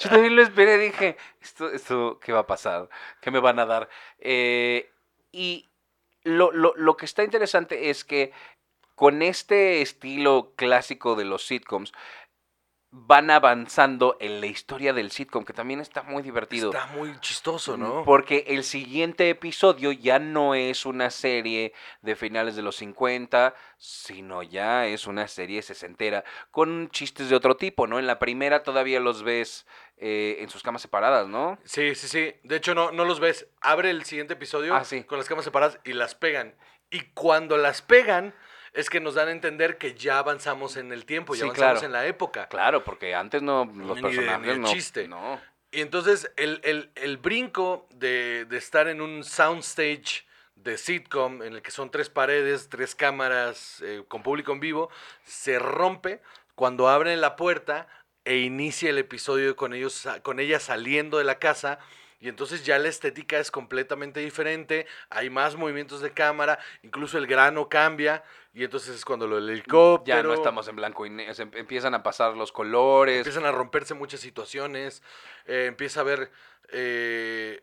[0.00, 0.78] Yo también lo esperé.
[0.78, 2.88] Dije, ¿esto, esto qué va a pasar?
[3.20, 3.88] ¿Qué me van a dar?
[4.18, 4.90] Eh,
[5.30, 5.70] y
[6.24, 8.32] lo, lo, lo que está interesante es que
[8.96, 11.92] con este estilo clásico de los sitcoms,
[12.98, 16.70] van avanzando en la historia del sitcom, que también está muy divertido.
[16.72, 18.04] Está muy chistoso, ¿no?
[18.04, 24.42] Porque el siguiente episodio ya no es una serie de finales de los 50, sino
[24.42, 27.98] ya es una serie sesentera, con chistes de otro tipo, ¿no?
[27.98, 29.66] En la primera todavía los ves
[29.98, 31.58] eh, en sus camas separadas, ¿no?
[31.64, 32.34] Sí, sí, sí.
[32.44, 33.46] De hecho, no, no los ves.
[33.60, 35.04] Abre el siguiente episodio Ah, sí.
[35.04, 36.56] con las camas separadas y las pegan.
[36.88, 38.32] Y cuando las pegan,
[38.76, 41.72] es que nos dan a entender que ya avanzamos en el tiempo, ya Sí, avanzamos
[41.80, 41.86] claro.
[41.86, 42.48] en la época.
[42.48, 44.68] Claro, porque antes no, los Ni de- personajes ni no.
[44.72, 45.08] chiste.
[45.08, 45.40] No.
[45.72, 50.24] Y entonces el, el- el brinco de, de estar en un soundstage
[50.54, 54.90] de sitcom en el que son tres paredes, tres cámaras eh, con público en vivo,
[55.24, 56.20] se rompe
[56.54, 57.88] cuando abren la puerta
[58.24, 61.78] e inicia el episodio con ellos con ella saliendo de la casa
[62.20, 67.26] y entonces ya la estética es completamente diferente, hay más movimientos de cámara, incluso el
[67.26, 68.22] grano cambia
[68.54, 71.50] y entonces es cuando lo del helicóptero Ya no estamos en blanco y negro, em-
[71.54, 73.18] empiezan a pasar los colores.
[73.18, 75.02] Empiezan a romperse muchas situaciones.
[75.44, 76.30] eh, empieza a haber.
[76.70, 77.62] eh,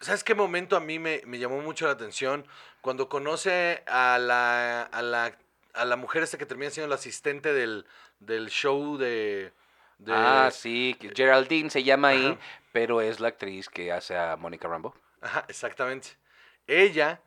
[0.00, 2.46] ¿Sabes qué momento a mí me, me llamó mucho la atención?
[2.82, 5.36] Cuando conoce a la, a la,
[5.74, 7.84] a la mujer esta que termina siendo la asistente del,
[8.20, 9.52] del show de.
[9.98, 12.38] De- Ah, sí, que Geraldine se llama ahí, Ajá.
[12.72, 14.94] pero es la actriz que hace a Mónica Rambo.
[15.20, 16.10] Ajá, exactamente.
[16.66, 17.20] Ella,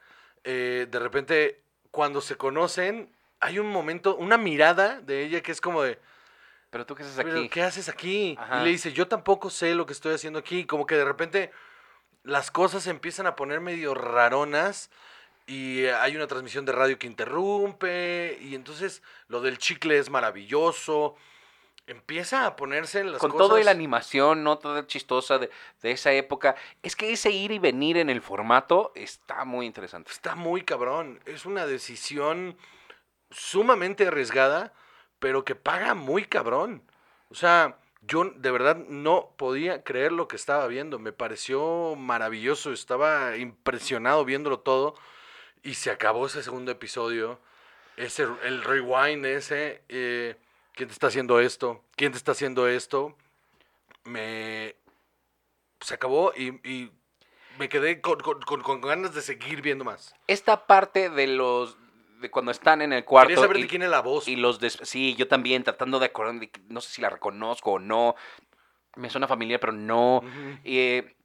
[0.43, 1.61] eh, de repente,
[1.91, 5.99] cuando se conocen, hay un momento, una mirada de ella que es como de.
[6.69, 7.49] Pero tú qué haces "Pero, aquí.
[7.49, 8.37] ¿Qué haces aquí?
[8.39, 8.61] Ajá.
[8.61, 10.65] Y le dice, yo tampoco sé lo que estoy haciendo aquí.
[10.65, 11.51] Como que de repente
[12.23, 14.89] las cosas se empiezan a poner medio raronas
[15.47, 20.09] y eh, hay una transmisión de radio que interrumpe y entonces lo del chicle es
[20.09, 21.15] maravilloso.
[21.87, 23.47] Empieza a ponerse las Con cosas...
[23.47, 24.59] todo y la animación, ¿no?
[24.59, 25.49] Toda chistosa de,
[25.81, 26.55] de esa época.
[26.83, 30.11] Es que ese ir y venir en el formato está muy interesante.
[30.11, 31.19] Está muy cabrón.
[31.25, 32.57] Es una decisión
[33.29, 34.73] sumamente arriesgada,
[35.19, 36.83] pero que paga muy cabrón.
[37.29, 40.97] O sea, yo de verdad no podía creer lo que estaba viendo.
[40.99, 42.71] Me pareció maravilloso.
[42.71, 44.95] Estaba impresionado viéndolo todo.
[45.63, 47.39] Y se acabó ese segundo episodio.
[47.97, 49.83] Ese, el rewind ese.
[49.89, 50.37] eh,
[50.73, 51.83] ¿Quién te está haciendo esto?
[51.95, 53.15] ¿Quién te está haciendo esto?
[54.03, 54.75] Me...
[55.81, 56.91] Se acabó y, y
[57.57, 60.15] me quedé con, con- con- con ganas de seguir viendo más.
[60.27, 61.75] Esta parte de los.
[62.21, 63.29] de cuando están en el cuarto.
[63.29, 64.27] Quería saber y, de quién es la voz.
[64.27, 66.39] y los des- Sí, yo también, tratando de acordar.
[66.39, 68.15] de no sé si la reconozco o no.
[68.95, 70.21] Me suena familiar, pero no.
[70.63, 71.15] Eh,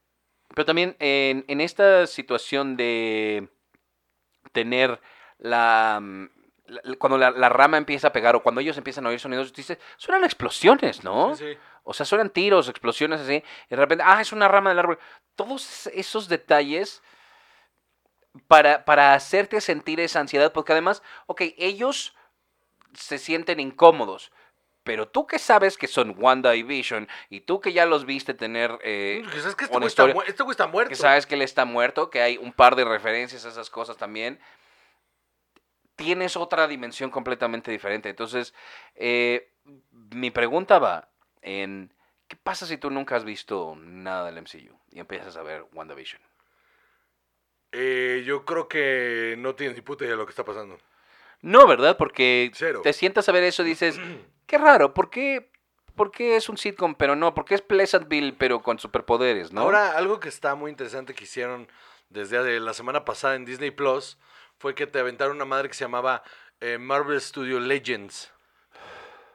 [0.55, 3.49] pero también en, en esta situación de
[4.53, 5.01] tener
[5.39, 6.31] la, mm, la-
[6.99, 9.79] cuando la, la rama empieza a pegar o cuando ellos empiezan a oír sonidos, dices,
[9.97, 11.35] suenan explosiones, ¿no?
[11.37, 11.59] Sí, sí.
[11.85, 14.99] O sea, suenan tiros, explosiones así, y de repente, ah, es una rama del árbol.
[15.37, 17.03] Todos esos detalles
[18.49, 22.17] para, para hacerte sentir esa ansiedad, porque además, ok, ellos
[22.95, 24.33] se sienten incómodos.
[24.83, 28.35] Pero tú que sabes que son Wanda y Vision, y tú que ya los viste
[28.35, 30.89] tener eh, Que sabes que este güey está, este está muerto.
[30.89, 33.97] que sabes que él está muerto, que hay un par de referencias a esas cosas
[33.97, 34.39] también,
[35.97, 38.11] tienes otra dimensión completamente diferente.
[38.11, 38.55] Entonces,
[38.95, 39.53] eh,
[40.11, 41.09] mi pregunta va
[41.43, 41.93] en,
[42.29, 46.21] ¿qué pasa si tú nunca has visto nada del MCU y empiezas a ver WandaVision?
[47.73, 50.79] Eh, yo creo que no tienes ni puta idea de lo que está pasando.
[51.43, 51.97] No, ¿verdad?
[51.97, 52.81] Porque Cero.
[52.83, 53.99] te sientas a ver eso y dices,
[54.47, 55.51] qué raro, ¿por qué,
[55.95, 57.35] ¿por qué es un sitcom pero no?
[57.35, 59.63] ¿Por qué es Pleasantville pero con superpoderes, no?
[59.63, 61.69] Ahora, algo que está muy interesante que hicieron
[62.09, 64.19] desde de la semana pasada en Disney Plus
[64.59, 66.23] fue que te aventaron una madre que se llamaba
[66.61, 68.33] eh, Marvel Studio Legends.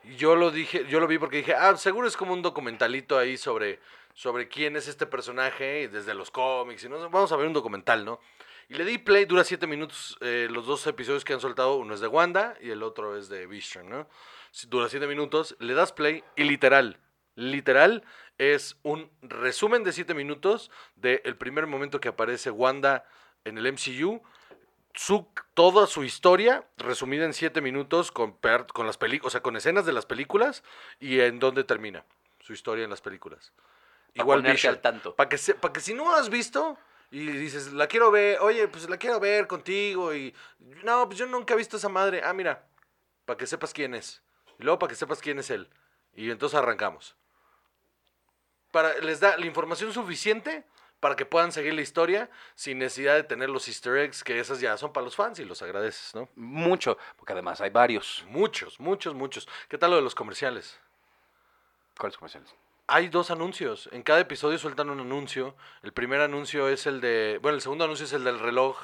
[0.03, 3.17] Y yo lo dije, yo lo vi porque dije, ah, seguro es como un documentalito
[3.17, 3.79] ahí sobre,
[4.13, 6.83] sobre quién es este personaje y desde los cómics.
[6.83, 8.19] Y no, vamos a ver un documental, ¿no?
[8.67, 10.17] Y le di play, dura siete minutos.
[10.21, 13.29] eh, los dos episodios que han soltado, uno es de Wanda y el otro es
[13.29, 14.07] de Vision, ¿no?
[14.67, 16.99] Dura siete minutos, le das play y literal,
[17.35, 18.03] literal
[18.41, 23.05] es un resumen de siete minutos del primer momento que aparece Wanda
[23.43, 24.19] en el MCU.
[24.93, 29.41] Su, toda su historia resumida en siete minutos con, per- con las películas, o sea,
[29.41, 30.63] con escenas de las películas
[30.99, 32.03] y en dónde termina
[32.39, 33.53] su historia en las películas.
[34.15, 34.75] Pa' Igual Vision.
[34.75, 35.15] al tanto.
[35.15, 36.77] Para que, se- pa' que si no has visto
[37.09, 40.35] y dices, la quiero ver, oye, pues la quiero ver contigo y...
[40.83, 42.21] No, pues yo nunca he visto esa madre.
[42.23, 42.65] Ah, mira,
[43.25, 44.21] para que sepas quién es.
[44.59, 45.69] Y luego para que sepas quién es él.
[46.13, 47.15] Y entonces arrancamos.
[48.71, 50.65] Para, les da la información suficiente
[51.01, 54.61] para que puedan seguir la historia sin necesidad de tener los easter eggs, que esas
[54.61, 56.29] ya son para los fans y los agradeces, ¿no?
[56.35, 58.23] Mucho, porque además hay varios.
[58.29, 59.49] Muchos, muchos, muchos.
[59.67, 60.79] ¿Qué tal lo de los comerciales?
[61.97, 62.55] ¿Cuáles comerciales?
[62.85, 63.89] Hay dos anuncios.
[63.91, 65.55] En cada episodio sueltan un anuncio.
[65.81, 67.39] El primer anuncio es el de.
[67.41, 68.77] Bueno, el segundo anuncio es el del reloj.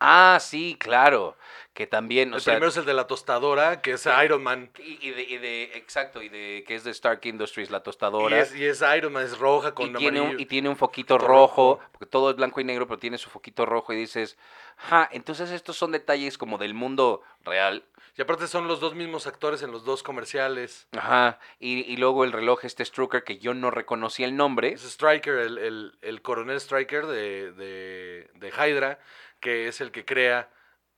[0.00, 1.36] Ah, sí, claro.
[1.72, 4.70] Que también, o el sea, primero es el de la tostadora, que es Iron Man.
[4.78, 7.82] y, y de, y de- exacto, y de que es de Stark Industries, la Y
[7.82, 8.38] tostadora.
[8.40, 11.18] es, y es Iron Man, es roja con y tiene, un, y tiene un foquito
[11.18, 11.80] rojo, rojo.
[11.90, 14.38] porque todo es blanco y negro, pero tiene su foquito rojo y dices,
[14.76, 17.84] ja, entonces estos son detalles como del mundo real.
[18.16, 20.86] Y aparte son los dos mismos actores en los dos comerciales.
[20.96, 24.68] Ajá, y, y luego el reloj este Strucker que yo no reconocí el nombre.
[24.72, 29.00] Es Striker, el, el, el coronel Striker de, de, de Hydra,
[29.44, 30.48] que es el que crea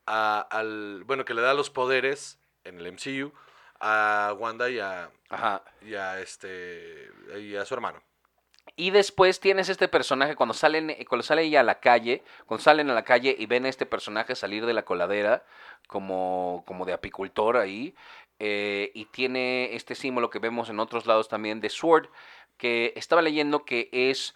[0.07, 1.03] a- al.
[1.05, 3.33] Bueno, que le da los poderes en el MCU
[3.81, 5.65] a Wanda y a, Ajá.
[5.83, 8.01] y a este y a su hermano.
[8.77, 12.89] Y después tienes este personaje cuando salen, cuando sale ella a la calle, cuando salen
[12.91, 15.45] a la calle y ven a este personaje salir de la coladera
[15.89, 17.95] como, como de apicultor ahí,
[18.39, 22.09] eh, y tiene este símbolo que vemos en otros lados también de Sword,
[22.59, 24.35] que estaba leyendo que es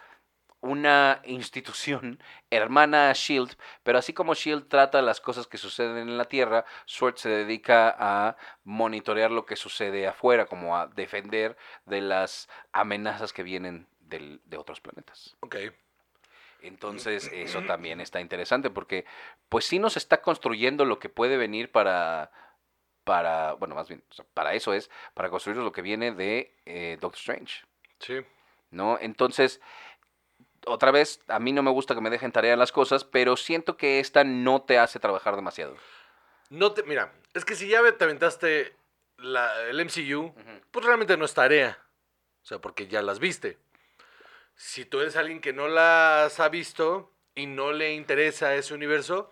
[0.62, 6.18] una institución hermana a Shield, pero así como Shield trata las cosas que suceden en
[6.18, 11.56] la Tierra, Sword se dedica a monitorear lo que sucede afuera, como a defender
[11.86, 15.36] de las amenazas que vienen del- de otros planetas.
[15.40, 15.56] Ok.
[16.62, 19.04] Entonces, eso también está interesante porque,
[19.48, 22.30] pues sí nos está construyendo lo que puede venir para,
[23.04, 24.02] para, bueno, más bien,
[24.34, 27.62] para eso es, para construir lo que viene de eh, Doctor Strange.
[27.98, 28.16] Sí.
[28.70, 28.98] ¿no?
[29.00, 29.60] Entonces,
[30.66, 33.76] otra vez, a mí no me gusta que me dejen tarea las cosas, pero siento
[33.76, 35.76] que esta no te hace trabajar demasiado.
[36.50, 38.74] No te, mira, es que si ya te aventaste
[39.18, 40.34] la- el MCU,
[40.70, 41.78] pues realmente no es tarea.
[42.42, 43.58] O sea, porque ya las viste.
[44.56, 49.30] Si tú eres alguien que no las ha visto y no le interesa ese universo,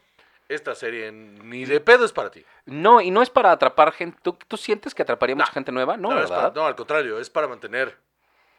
[0.49, 2.45] esta serie ni de pedo es para ti.
[2.64, 4.18] No, y no es para atrapar gente.
[4.22, 5.43] ¿Tú, tú sientes que atraparía No.
[5.43, 5.97] mucha gente nueva?
[5.97, 6.53] No, para- ¿verdad?
[6.55, 7.99] no, al contrario, es para mantener.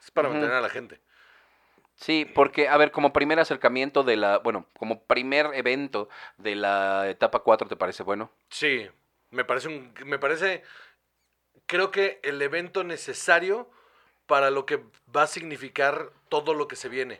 [0.03, 1.01] Es para mantener a la gente.
[2.00, 7.10] Sí, porque, a ver, como primer acercamiento de la, bueno, como primer evento de la
[7.10, 8.32] etapa 4, ¿te parece bueno?
[8.50, 8.88] Sí,
[9.32, 10.64] me parece un, me parece,
[11.66, 13.70] creo que el evento necesario
[14.28, 14.82] para lo que
[15.14, 17.20] va a significar todo lo que se viene.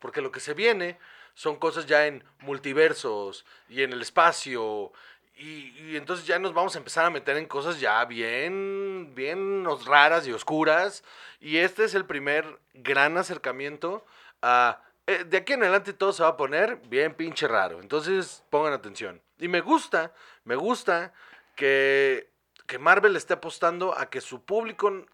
[0.00, 0.98] Porque lo que se viene
[1.32, 4.92] son cosas ya en multiversos y en el espacio.
[5.40, 10.26] Y, entonces ya nos vamos a empezar a meter en cosas ya bien, bien raras
[10.26, 11.02] y oscuras.
[11.40, 14.04] Y este es el primer gran acercamiento
[14.42, 14.82] a...
[15.06, 17.80] eh, de aquí en adelante todo se va a poner bien pinche raro.
[17.80, 19.22] Entonces pongan atención.
[19.38, 20.12] Y me gusta,
[20.44, 21.14] me gusta
[21.56, 22.28] que,
[22.66, 25.06] que Marvel esté apostando a que su público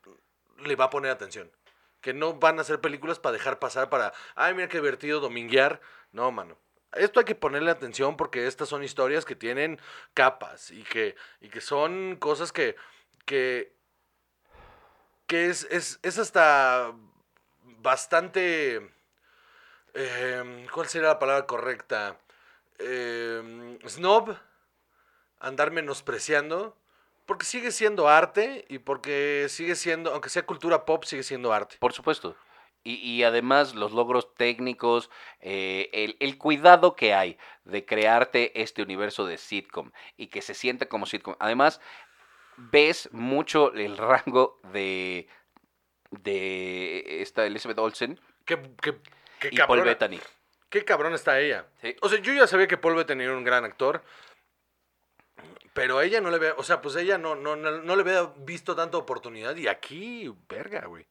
[0.59, 1.53] le va a poner atención.
[2.01, 5.81] Que no van a hacer películas para dejar pasar para, ay, mira qué divertido dominguear.
[6.11, 6.59] No, mano.
[6.93, 9.81] Esto hay que ponerle atención porque estas son historias que tienen
[10.15, 12.77] capas y que, y que son cosas que,
[13.25, 13.75] que,
[15.27, 16.93] que es, es, es hasta
[17.63, 18.77] bastante...
[19.95, 22.19] em, ¿Cuál sería la palabra correcta?
[22.79, 24.37] Em, snob,
[25.41, 26.77] andar menospreciando
[27.27, 31.77] Porque sigue siendo arte y porque sigue siendo, aunque sea cultura pop, sigue siendo arte.
[31.79, 32.37] Por supuesto.
[32.87, 35.11] Y, y además los logros técnicos,
[35.41, 40.55] eh, el, el cuidado que hay de crearte este universo de sitcom y que se
[40.55, 41.35] sienta como sitcom.
[41.41, 41.81] Además,
[42.57, 45.27] ves mucho el rango de,
[46.13, 48.95] de esta Elizabeth Olsen Qué, qué,
[49.41, 50.21] qué y Paul Bettany.
[50.69, 51.67] Qué cabrón está ella.
[51.83, 51.97] Sí.
[52.03, 54.05] O sea, yo ya sabía que Paul Bettany era un gran actor.
[55.75, 58.33] Pero ella no le ve, o sea, pues ella no, no, no, no le había
[58.45, 59.57] visto tanta oportunidad.
[59.57, 61.07] Y aquí, verga, güey.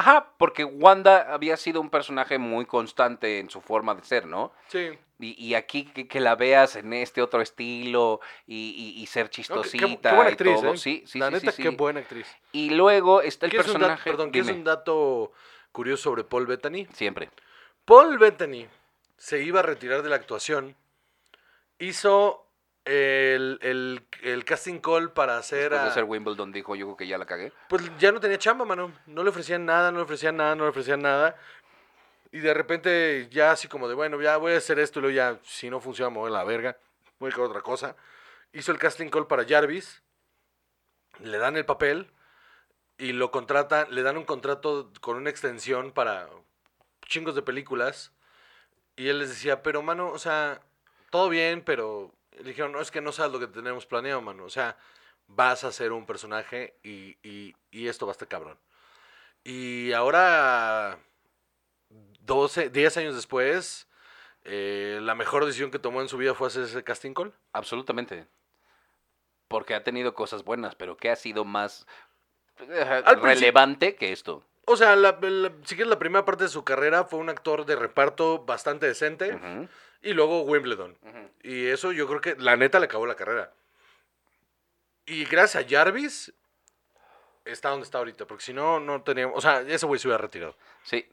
[0.00, 4.50] Ajá, porque Wanda había sido un personaje muy constante en su forma de ser, ¿no?
[4.68, 4.98] Sí.
[5.18, 9.24] Y, y aquí que, que la veas en este otro estilo y, y- y ser
[9.24, 10.72] No, qué- qué- chistosita qué buena y actriz, todo.
[10.72, 10.76] ¿eh?
[10.78, 11.76] Sí, sí, La sí, neta, sí, qué sí.
[11.76, 12.26] buena actriz.
[12.52, 14.00] Y luego está el ¿Quieres un, personaje.
[14.00, 15.32] dato, perdón, ¿quieres dime, un dato
[15.72, 16.86] curioso sobre Paul Bettany?
[16.94, 17.28] Siempre.
[17.84, 18.66] Paul Bettany
[19.18, 20.74] se iba a retirar de la actuación.
[21.78, 22.46] Hizo
[22.84, 27.06] el, el- el casting call para hacer Después de hacer Wimbledon dijo, yo creo que
[27.06, 27.52] ya la cagué.
[27.68, 28.92] Pues ya no tenía chamba, mano.
[29.06, 31.36] No le ofrecían nada, no le ofrecían nada, no le ofrecían nada.
[32.32, 35.14] Y de repente ya así como de, bueno, ya voy a hacer esto y luego
[35.16, 36.76] ya, si no funciona, me voy a la verga.
[37.18, 37.96] Voy a buscar otra cosa.
[38.52, 40.02] Hizo el casting call para Jarvis.
[41.20, 42.10] Le dan el papel
[42.98, 46.28] y lo contratan, le dan un contrato con una extensión para
[47.06, 48.12] chingos de películas.
[48.96, 50.60] Y él les decía, pero mano, o sea,
[51.10, 54.44] todo bien, pero le dijeron, no, es que no sabes lo que tenemos planeado, mano.
[54.44, 54.76] O sea,
[55.26, 58.58] vas a ser un personaje y, y, y esto va a estar cabrón.
[59.44, 60.98] Y ahora,
[61.88, 63.88] 12, 10 años después,
[64.44, 67.32] eh, la mejor decisión que tomó en su vida fue hacer ese casting call.
[67.52, 68.26] Absolutamente.
[69.48, 71.86] Porque ha tenido cosas buenas, pero ¿qué ha sido más
[72.60, 74.44] eh, relevante que esto?
[74.66, 77.66] O sea, la, la- si quieres, la primera parte de su carrera fue un actor
[77.66, 79.34] de reparto bastante decente.
[79.34, 79.68] Ujú,
[80.02, 80.96] Y luego Wimbledon.
[81.42, 83.52] Y eso yo creo que la neta le acabó la carrera.
[85.06, 86.32] Y gracias a Jarvis
[87.44, 88.26] está donde está ahorita.
[88.26, 89.36] Porque si no, no teníamos.
[89.36, 90.56] O sea, ese güey se hubiera retirado.
[90.84, 91.08] Sí.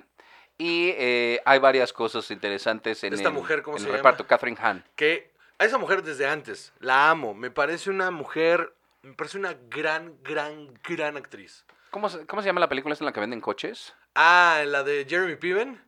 [0.57, 3.97] Y eh, hay varias cosas interesantes en Esta el, mujer, ¿cómo en se el llama?
[3.97, 4.25] reparto.
[4.27, 4.83] Catherine Hahn.
[4.95, 7.33] Que a esa mujer desde antes la amo.
[7.33, 8.73] Me parece una mujer.
[9.03, 11.65] Me parece una gran, gran, gran actriz.
[11.91, 13.93] ¿Cómo se, ¿Cómo se llama la película esta en la que venden coches?
[14.15, 15.81] Ah, la de Jeremy Piven.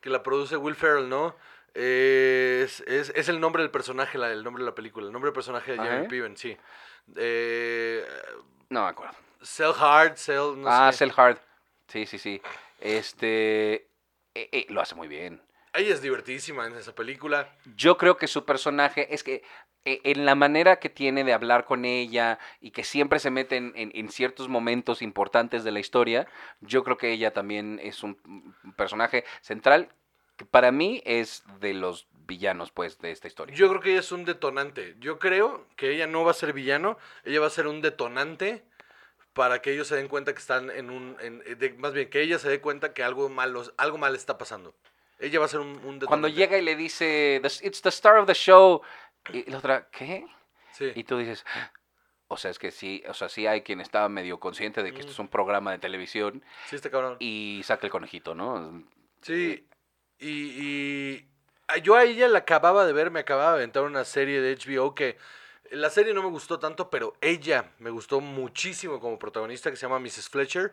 [0.00, 1.34] Que la produce Will Ferrell, ¿no?
[1.74, 5.06] Es, es, es el nombre del personaje, la, el nombre de la película.
[5.06, 6.08] El nombre del personaje de ¿Ah, Jeremy eh?
[6.08, 6.56] Piven, sí.
[7.16, 8.04] Eh,
[8.70, 9.14] No me acuerdo.
[9.42, 10.60] Sell Hard, Sell.
[10.60, 10.98] No ah, sé.
[10.98, 11.38] Cell Hard.
[11.88, 12.42] Sí, sí, sí.
[12.80, 13.74] Este.
[14.34, 15.40] eh, eh, lo hace muy bien.
[15.74, 17.54] Ella es divertidísima en esa película.
[17.76, 19.42] Yo creo que su personaje es que
[19.84, 23.72] en la manera que tiene de hablar con ella y que siempre se mete en,
[23.76, 26.26] en- en ciertos momentos importantes de la historia,
[26.60, 29.88] yo creo que ella también es un personaje central
[30.38, 33.54] que para mí es de los villanos pues de esta historia.
[33.54, 34.94] Yo creo que ella es un detonante.
[35.00, 36.96] Yo creo que ella no va a ser villano.
[37.24, 38.64] Ella va a ser un detonante
[39.32, 41.16] para que ellos se den cuenta que están en un...
[41.20, 44.38] en- de- más bien, que ella se dé cuenta que algo malo, algo mal está
[44.38, 44.74] pasando.
[45.18, 46.06] Ella va a ser un, un detonante.
[46.06, 48.80] Cuando llega y le dice, "The- it's the star of the show,
[49.32, 50.24] y la otra, ¿qué?
[50.72, 50.92] Sí.
[50.94, 51.44] Y tú dices,
[52.28, 55.00] o sea, es que sí, o sea, sí hay quien está medio consciente de que
[55.00, 55.14] esto Mm.
[55.14, 57.16] es un programa de televisión Sí, este cabrón.
[57.18, 58.84] y saca el conejito, ¿no?
[59.22, 59.66] Sí,
[60.18, 61.28] y, y
[61.82, 64.94] yo a ella la acababa de ver, me acababa de aventar una serie de HBO
[64.94, 65.16] que
[65.70, 69.82] la serie no me gustó tanto, pero ella me gustó muchísimo como protagonista que se
[69.82, 70.28] llama Mrs.
[70.30, 70.72] Fletcher,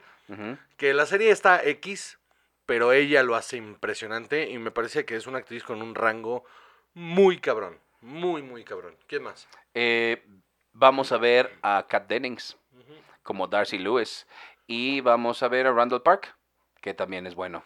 [0.78, 2.18] que la serie está X,
[2.66, 6.46] pero ella lo hace impresionante y me parece que es una actriz con un rango
[6.94, 8.96] muy cabrón, muy, muy cabrón.
[9.08, 9.48] ¿Quién más?
[9.74, 10.24] Eh,
[10.74, 12.58] vamos a ver a Kat Dennings
[13.24, 14.28] como Darcy Lewis
[14.68, 16.36] y vamos a ver a Randall Park,
[16.82, 17.64] que también es bueno.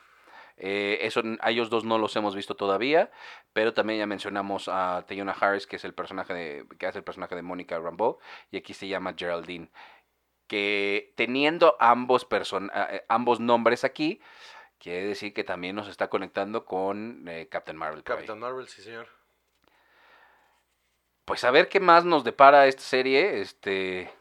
[0.61, 3.11] Eh, eso, a ellos dos no los hemos visto todavía,
[3.53, 7.05] pero también ya mencionamos a Teyona Harris, que es el personaje de, que hace el
[7.05, 8.19] personaje de Mónica Rambeau,
[8.51, 9.69] y aquí se llama Geraldine.
[10.47, 14.19] Que teniendo ambos, person eh, ambos nombres aquí,
[14.79, 18.03] quiere decir que también nos está conectando con eh, Captain Marvel.
[18.03, 19.07] Capitán Marvel, sí señor.
[21.25, 23.39] pues a ver qué más nos depara esta serie.
[23.41, 24.11] Este,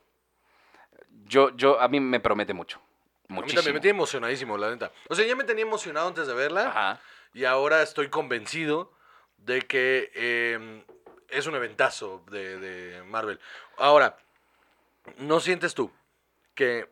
[1.24, 2.80] yo, yo, a mí me promete mucho,
[3.28, 4.90] A mí también me tiene emocionadísimo, la neta.
[5.08, 6.68] O sea, ya me tenía emocionado antes de verla.
[6.68, 7.00] Ajá.
[7.34, 8.92] Y ahora estoy convencido
[9.36, 10.84] de que eh,
[11.28, 13.38] es un eventazo de, de Marvel.
[13.76, 14.16] Ahora,
[15.18, 15.92] ¿no sientes tú
[16.54, 16.90] que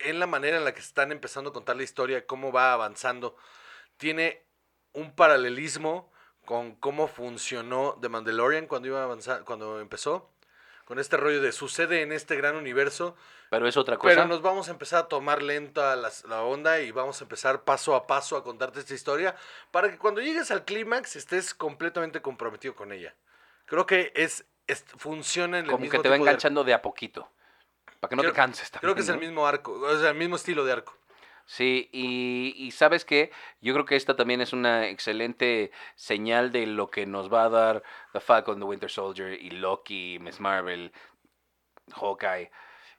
[0.00, 3.36] en la manera en la que están empezando a contar la historia, cómo va avanzando,
[3.96, 4.42] tiene
[4.92, 6.12] un paralelismo
[6.44, 10.31] con cómo funcionó The Mandalorian cuando iba a avanzar, cuando empezó?
[10.84, 13.16] Con este rollo de sucede en este gran universo,
[13.50, 14.14] Pero es otra cosa.
[14.14, 17.62] pero nos vamos a empezar a tomar lenta la, la onda y vamos a empezar
[17.64, 19.34] paso a paso a contarte esta historia
[19.70, 23.14] para que cuando llegues al clímax estés completamente comprometido con ella.
[23.66, 24.44] Creo que es
[24.96, 27.28] funciona en el Como mismo que te va de enganchando de a poquito.
[28.00, 28.80] Para que no Creo- te canses también.
[28.80, 30.96] Creo que es el mismo arco, o sea, el mismo estilo de arco.
[31.46, 33.30] Sí, y, y sabes qué,
[33.60, 37.48] yo creo que esta también es una excelente señal de lo que nos va a
[37.48, 37.82] dar
[38.12, 40.92] The Falcon, The Winter Soldier y Loki, Miss Marvel,
[41.92, 42.50] Hawkeye.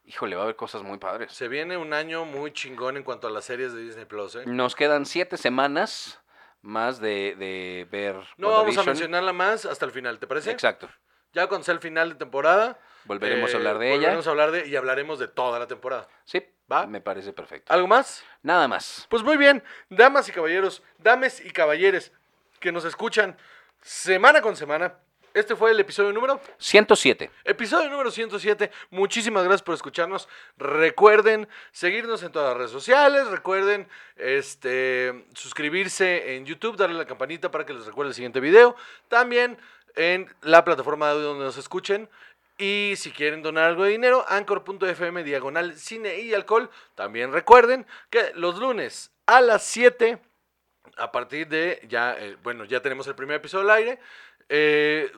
[0.05, 1.31] Híjole, va a haber cosas muy padres.
[1.31, 4.43] Se viene un año muy chingón en cuanto a las series de Disney Plus, ¿eh?
[4.45, 6.21] Nos quedan siete semanas
[6.61, 8.17] más de, de ver.
[8.37, 10.51] No vamos a mencionarla más hasta el final, ¿te parece?
[10.51, 10.89] Exacto.
[11.33, 12.79] Ya cuando sea el final de temporada.
[13.05, 13.97] Volveremos eh, a hablar de ella.
[13.97, 16.07] Volveremos a hablar de y hablaremos de toda la temporada.
[16.25, 16.85] Sí, ¿Va?
[16.85, 17.73] me parece perfecto.
[17.73, 18.23] ¿Algo más?
[18.43, 19.07] Nada más.
[19.09, 22.11] Pues muy bien, damas y caballeros, dames y caballeres
[22.59, 23.35] que nos escuchan
[23.81, 24.95] semana con semana.
[25.33, 27.31] Este fue el episodio número 107.
[27.43, 28.69] Episodio número 107.
[28.91, 30.29] Muchísimas gracias por escucharnos.
[30.57, 33.25] Recuerden seguirnos en todas las redes sociales.
[33.29, 38.39] Recuerden este, suscribirse en YouTube, darle a la campanita para que les recuerde el siguiente
[38.39, 38.75] video.
[39.07, 39.57] También
[39.95, 42.09] en la plataforma de audio donde nos escuchen.
[42.57, 46.69] Y si quieren donar algo de dinero, anchor.fm diagonal cine y alcohol.
[46.95, 50.19] También recuerden que los lunes a las 7
[50.97, 53.99] a partir de ya, eh, bueno, ya tenemos el primer episodio al aire.
[54.49, 55.11] Eh,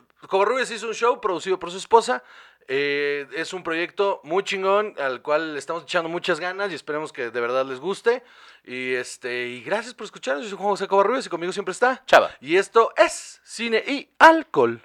[0.70, 2.22] hizo un show producido por su esposa.
[2.68, 7.12] Eh, es un proyecto muy chingón al cual le estamos echando muchas ganas y esperemos
[7.12, 8.22] que de verdad les guste.
[8.64, 10.44] Y este y gracias por escucharnos.
[10.44, 12.02] Yo soy Juan José Covarrubias y conmigo siempre está.
[12.06, 12.30] Chava.
[12.40, 14.82] Y esto es Cine y Alcohol.